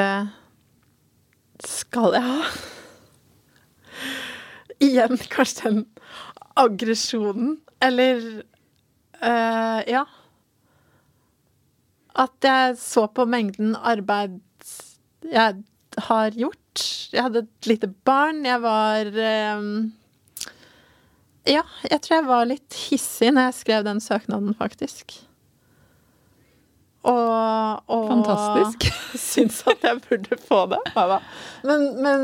[1.65, 2.51] skal jeg ha.
[4.83, 5.81] Igjen kanskje den
[6.55, 7.57] aggresjonen.
[7.83, 8.21] Eller
[9.19, 10.05] øh, Ja
[12.15, 14.39] at jeg så på mengden arbeid
[15.25, 15.63] jeg
[16.07, 16.83] har gjort.
[17.11, 18.43] Jeg hadde et lite barn.
[18.45, 19.09] Jeg var
[19.59, 19.91] um,
[21.45, 25.13] Ja, jeg tror jeg var litt hissig når jeg skrev den søknaden, faktisk.
[27.05, 28.87] Og, og Fantastisk.
[29.27, 30.81] syns at jeg burde få det.
[31.67, 32.23] Men, men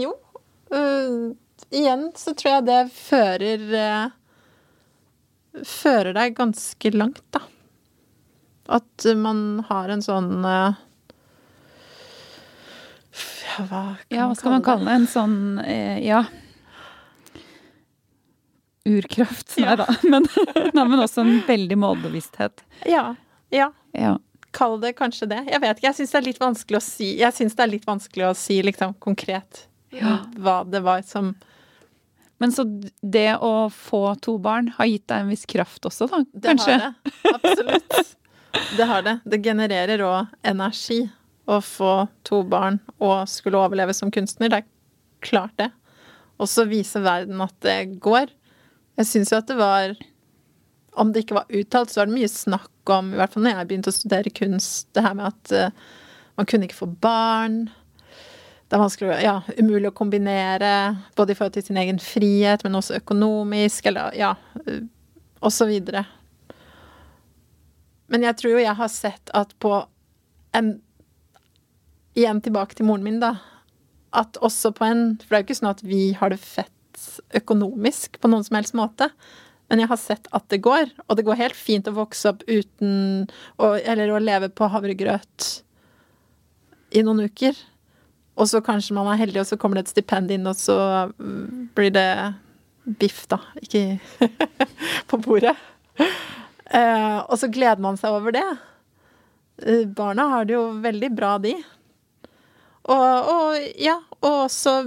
[0.00, 0.16] jo.
[0.66, 1.36] Uh,
[1.70, 4.14] igjen så tror jeg det fører uh,
[5.62, 7.40] Fører deg ganske langt, da.
[8.76, 10.74] At man har en sånn uh,
[13.14, 14.98] ja, hva, ja, hva skal man kalle det?
[14.98, 15.38] En sånn
[16.02, 16.26] ja.
[18.86, 19.56] Urkraft.
[19.58, 19.76] Nei ja.
[19.80, 19.88] da.
[20.12, 20.28] Men,
[20.72, 22.64] nei, men, også en veldig målbevissthet.
[22.86, 23.08] Ja.
[23.54, 23.70] Ja.
[23.96, 24.16] ja.
[24.56, 25.42] Kall det kanskje det.
[25.50, 25.88] Jeg vet ikke.
[25.90, 28.36] Jeg syns det er litt vanskelig å si Jeg synes det er litt vanskelig å
[28.38, 30.18] si liksom konkret ja.
[30.38, 31.34] hva det var som
[32.38, 32.66] men så
[33.00, 36.18] det å få to barn har gitt deg en viss kraft også, da?
[36.32, 37.12] Det har det.
[37.32, 37.94] Absolutt.
[38.76, 39.14] Det har det.
[39.24, 41.06] Det genererer òg energi
[41.48, 41.94] å få
[42.28, 44.52] to barn og skulle overleve som kunstner.
[44.52, 44.68] Det er
[45.24, 45.70] klart det.
[46.36, 48.28] Og så vise verden at det går.
[48.96, 49.96] Jeg syns jo at det var
[50.96, 53.58] Om det ikke var uttalt, så var det mye snakk om, i hvert fall når
[53.58, 55.96] jeg begynte å studere kunst, det her med at uh,
[56.38, 57.56] man kunne ikke få barn.
[58.64, 60.70] Det er vanskelig, ja, umulig å kombinere,
[61.18, 64.30] både i forhold til sin egen frihet, men også økonomisk, eller ja,
[65.42, 66.06] og så videre.
[68.08, 69.74] Men jeg tror jo jeg har sett at på
[70.56, 70.76] en
[72.16, 73.34] Igjen tilbake til moren min, da.
[74.16, 76.72] At også på en For det er jo ikke sånn at vi har det fett
[77.36, 79.10] økonomisk på noen som helst måte.
[79.70, 82.44] Men jeg har sett at det går, og det går helt fint å vokse opp
[82.46, 83.26] uten
[83.58, 85.48] å, Eller å leve på havregrøt
[86.94, 87.56] i noen uker.
[88.36, 90.76] Og så kanskje man er heldig, og så kommer det et stipend inn, og så
[91.76, 92.10] blir det
[93.00, 93.40] biff, da.
[93.62, 93.98] Ikke
[95.10, 95.56] på bordet.
[96.66, 98.46] Uh, og så gleder man seg over det.
[99.62, 101.56] Uh, barna har det jo veldig bra, de.
[102.86, 104.78] Og, og ja, og også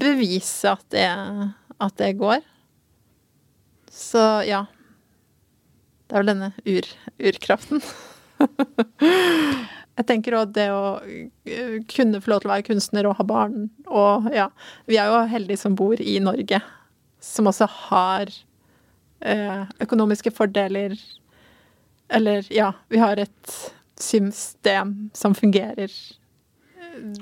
[0.00, 1.06] bevise at det,
[1.80, 2.44] at det går.
[3.92, 4.66] Så ja.
[6.06, 6.86] Det er vel denne ur,
[7.18, 7.80] urkraften.
[9.96, 10.98] Jeg tenker òg det å
[11.48, 14.50] eh, kunne få lov til å være kunstner og ha barn og ja
[14.84, 16.60] Vi er jo heldige som bor i Norge,
[17.24, 18.28] som også har
[19.24, 20.98] eh, økonomiske fordeler
[22.12, 23.56] eller ja, vi har et
[23.98, 25.90] system som fungerer.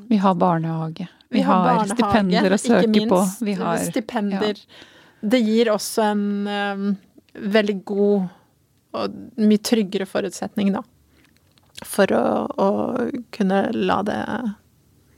[0.08, 1.08] Vi har barnehage.
[1.28, 3.44] Vi, vi har, har stipender å søke minst, på.
[3.44, 4.58] Vi har stipender.
[4.58, 4.90] Ja.
[5.20, 6.88] Det gir også en um,
[7.34, 8.26] veldig god
[8.94, 10.84] og mye tryggere forutsetning, da.
[11.84, 12.68] For å, å
[13.34, 14.20] kunne la det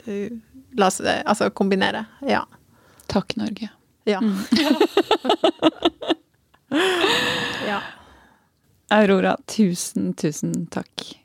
[0.07, 0.29] uh,
[0.77, 2.05] La seg altså kombinere.
[2.29, 2.45] Ja.
[3.09, 3.69] Takk, Norge.
[4.07, 4.21] Ja.
[4.21, 4.39] Mm.
[7.71, 7.81] ja.
[8.93, 11.17] Aurora, tusen, tusen takk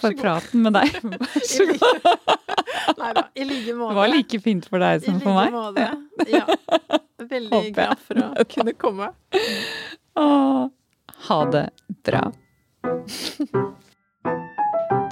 [0.00, 0.96] for praten med deg.
[1.12, 2.08] Vær så god.
[3.00, 3.90] Nei da, i like måte.
[3.90, 5.50] Det var like fint for deg som for meg.
[5.50, 7.02] I like måte, ja.
[7.26, 9.10] Veldig glad for å kunne komme.
[10.20, 10.66] Åh,
[11.28, 11.64] ha det
[12.06, 12.22] bra.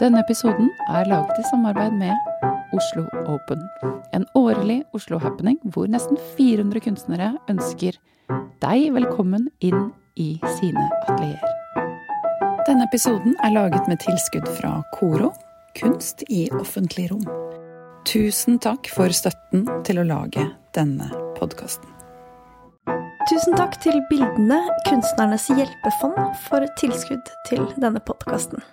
[0.01, 2.15] Denne episoden er laget i samarbeid med
[2.75, 3.63] Oslo Open.
[4.15, 7.99] En årlig Oslo-happening hvor nesten 400 kunstnere ønsker
[8.63, 9.91] deg velkommen inn
[10.21, 11.64] i sine atelierer.
[12.65, 15.35] Denne episoden er laget med tilskudd fra Koro,
[15.77, 17.27] kunst i offentlig rom.
[18.09, 21.91] Tusen takk for støtten til å lage denne podkasten.
[23.29, 28.65] Tusen takk til Bildene, Kunstnernes hjelpefond, for tilskudd til denne podkasten.